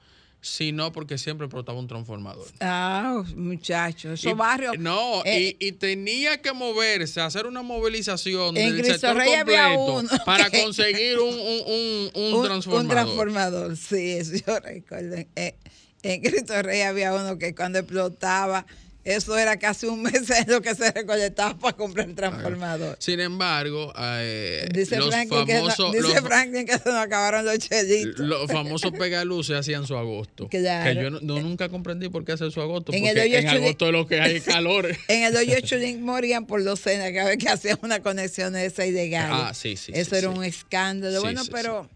sino 0.45 0.91
porque 0.91 1.17
siempre 1.17 1.45
explotaba 1.47 1.79
un 1.79 1.87
transformador. 1.87 2.45
Ah, 2.59 3.23
muchachos, 3.35 4.19
esos 4.19 4.31
Y- 4.31 4.35
barrios. 4.35 4.77
No, 4.77 5.23
eh, 5.25 5.55
y, 5.59 5.67
y 5.67 5.71
tenía 5.71 6.39
que 6.39 6.53
moverse, 6.53 7.19
hacer 7.19 7.47
una 7.47 7.63
movilización 7.63 8.55
En 8.55 8.73
del 8.73 8.75
Cristo 8.83 8.93
sector 8.93 9.17
Rey 9.17 9.33
había 9.33 9.75
completo 9.75 9.93
uno 9.99 10.09
para 10.25 10.51
conseguir 10.51 11.17
un, 11.17 11.33
un- 11.33 11.63
un- 11.65 12.11
un 12.13 12.33
un, 12.35 12.43
transformador. 12.45 12.83
un 12.85 12.87
transformador, 12.89 13.75
sí, 13.77 14.11
eso 14.11 14.33
yo 14.45 14.59
recuerdo. 14.59 15.15
Eh, 15.35 15.55
en 16.03 16.21
Cristo 16.21 16.61
Rey 16.61 16.81
había 16.81 17.15
uno 17.15 17.39
que 17.39 17.55
cuando 17.55 17.79
explotaba, 17.79 18.67
eso 19.05 19.37
era 19.37 19.57
casi 19.57 19.85
un 19.85 20.01
mes 20.01 20.29
en 20.31 20.49
lo 20.51 20.61
que 20.61 20.75
se 20.75 20.91
recolectaba 20.91 21.57
para 21.57 21.77
comprar 21.77 22.09
el 22.09 22.15
transformador. 22.15 22.97
Sin 22.99 23.19
embargo, 23.19 23.93
eh, 23.97 24.67
Dice, 24.73 24.97
los 24.97 25.09
Franklin, 25.09 25.45
que 25.45 25.53
no- 25.53 25.59
famosos, 25.69 25.91
dice 25.93 26.01
los, 26.15 26.19
Franklin 26.21 26.65
que 26.65 26.77
se 26.79 26.89
nos 26.89 26.97
acabaron 26.97 27.45
los 27.45 27.59
chelitos. 27.59 28.19
los 28.19 28.51
famosos 28.51 28.91
pegaluces 28.91 29.55
hacían 29.55 29.85
su 29.87 29.95
agosto. 29.95 30.49
Claro. 30.55 30.89
Que 30.89 31.03
yo 31.03 31.09
no- 31.11 31.19
no- 31.21 31.39
nunca 31.39 31.69
comprendí 31.69 32.09
por 32.09 32.25
qué 32.25 32.31
hacer 32.33 32.51
su 32.51 32.59
agosto. 32.61 32.91
En 32.93 33.05
el 33.05 33.15
porque 33.15 33.21
hoyo 33.21 33.37
en 33.37 33.47
agosto 33.47 33.85
es 33.85 33.91
lo 33.91 34.07
que 34.07 34.19
hay 34.19 34.41
calor. 34.41 34.87
En 35.07 35.23
el 35.23 35.35
hoyo 35.35 35.59
Chulín 35.61 36.03
morían 36.03 36.45
por 36.47 36.63
docenas 36.63 37.11
cada 37.11 37.29
vez 37.29 37.37
que 37.37 37.47
hacían 37.49 37.77
una 37.83 37.99
conexión 38.01 38.53
de 38.53 38.65
esa 38.65 38.85
ilegal. 38.85 39.29
Ah, 39.31 39.53
sí, 39.53 39.77
sí, 39.77 39.91
Eso 39.93 40.09
sí, 40.11 40.15
era 40.17 40.31
sí. 40.31 40.37
un 40.37 40.43
escándalo. 40.43 41.17
Sí, 41.17 41.21
bueno, 41.23 41.43
pero 41.51 41.87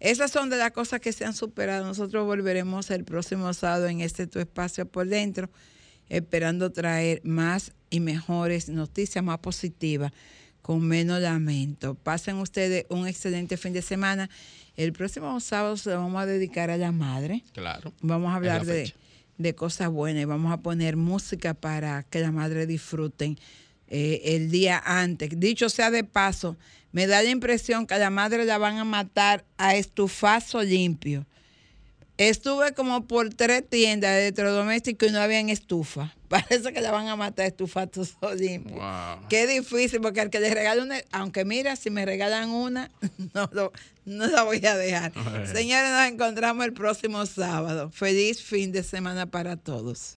esas 0.00 0.30
son 0.30 0.48
de 0.48 0.56
las 0.56 0.70
cosas 0.72 1.00
que 1.00 1.12
se 1.12 1.24
han 1.26 1.34
superado. 1.34 1.84
Nosotros 1.84 2.24
volveremos 2.24 2.90
el 2.90 3.04
próximo 3.04 3.52
sábado 3.52 3.86
en 3.86 4.00
este 4.00 4.26
tu 4.26 4.38
espacio 4.40 4.86
por 4.86 5.06
dentro, 5.06 5.50
esperando 6.08 6.70
traer 6.72 7.20
más 7.24 7.72
y 7.90 8.00
mejores 8.00 8.68
noticias, 8.68 9.24
más 9.24 9.38
positivas, 9.38 10.12
con 10.62 10.86
menos 10.86 11.20
lamento. 11.20 11.94
Pasen 11.94 12.36
ustedes 12.36 12.86
un 12.88 13.06
excelente 13.06 13.56
fin 13.56 13.72
de 13.72 13.82
semana. 13.82 14.30
El 14.76 14.92
próximo 14.92 15.38
sábado 15.40 15.76
se 15.76 15.90
lo 15.90 15.96
vamos 15.96 16.22
a 16.22 16.26
dedicar 16.26 16.70
a 16.70 16.76
la 16.76 16.90
madre. 16.90 17.44
Claro. 17.52 17.92
Vamos 18.00 18.32
a 18.32 18.36
hablar 18.36 18.64
de, 18.64 18.92
de 19.38 19.54
cosas 19.54 19.90
buenas 19.90 20.22
y 20.22 20.26
vamos 20.26 20.52
a 20.52 20.58
poner 20.58 20.96
música 20.96 21.54
para 21.54 22.02
que 22.04 22.20
la 22.20 22.32
madre 22.32 22.66
disfruten 22.66 23.38
eh, 23.88 24.34
el 24.36 24.50
día 24.50 24.82
antes. 24.84 25.30
Dicho 25.38 25.68
sea 25.68 25.90
de 25.90 26.04
paso, 26.04 26.56
me 26.92 27.06
da 27.06 27.22
la 27.22 27.30
impresión 27.30 27.86
que 27.86 27.94
a 27.94 27.98
la 27.98 28.10
madre 28.10 28.44
la 28.44 28.58
van 28.58 28.78
a 28.78 28.84
matar 28.84 29.44
a 29.58 29.76
estufazo 29.76 30.62
limpio. 30.62 31.26
Estuve 32.16 32.74
como 32.74 33.06
por 33.06 33.28
tres 33.34 33.68
tiendas 33.68 34.12
de 34.12 34.22
electrodomésticos 34.28 35.08
y 35.08 35.12
no 35.12 35.20
habían 35.20 35.48
estufa. 35.48 36.14
Parece 36.28 36.72
que 36.72 36.80
la 36.80 36.92
van 36.92 37.08
a 37.08 37.16
matar 37.16 37.44
a 37.44 37.48
estufazo 37.48 38.06
limpio. 38.36 38.76
Wow. 38.76 39.28
Qué 39.28 39.46
difícil, 39.48 40.00
porque 40.00 40.20
al 40.20 40.30
que 40.30 40.38
le 40.40 40.52
regale 40.54 40.82
una, 40.82 40.96
aunque 41.12 41.44
mira, 41.44 41.74
si 41.76 41.90
me 41.90 42.04
regalan 42.04 42.50
una, 42.50 42.90
no, 43.34 43.48
lo- 43.52 43.72
no 44.04 44.26
la 44.26 44.42
voy 44.42 44.64
a 44.66 44.76
dejar. 44.76 45.12
Señores, 45.52 45.90
nos 45.90 46.06
encontramos 46.08 46.64
el 46.64 46.72
próximo 46.72 47.24
sábado. 47.26 47.90
Feliz 47.90 48.42
fin 48.42 48.70
de 48.70 48.82
semana 48.82 49.26
para 49.26 49.56
todos. 49.56 50.12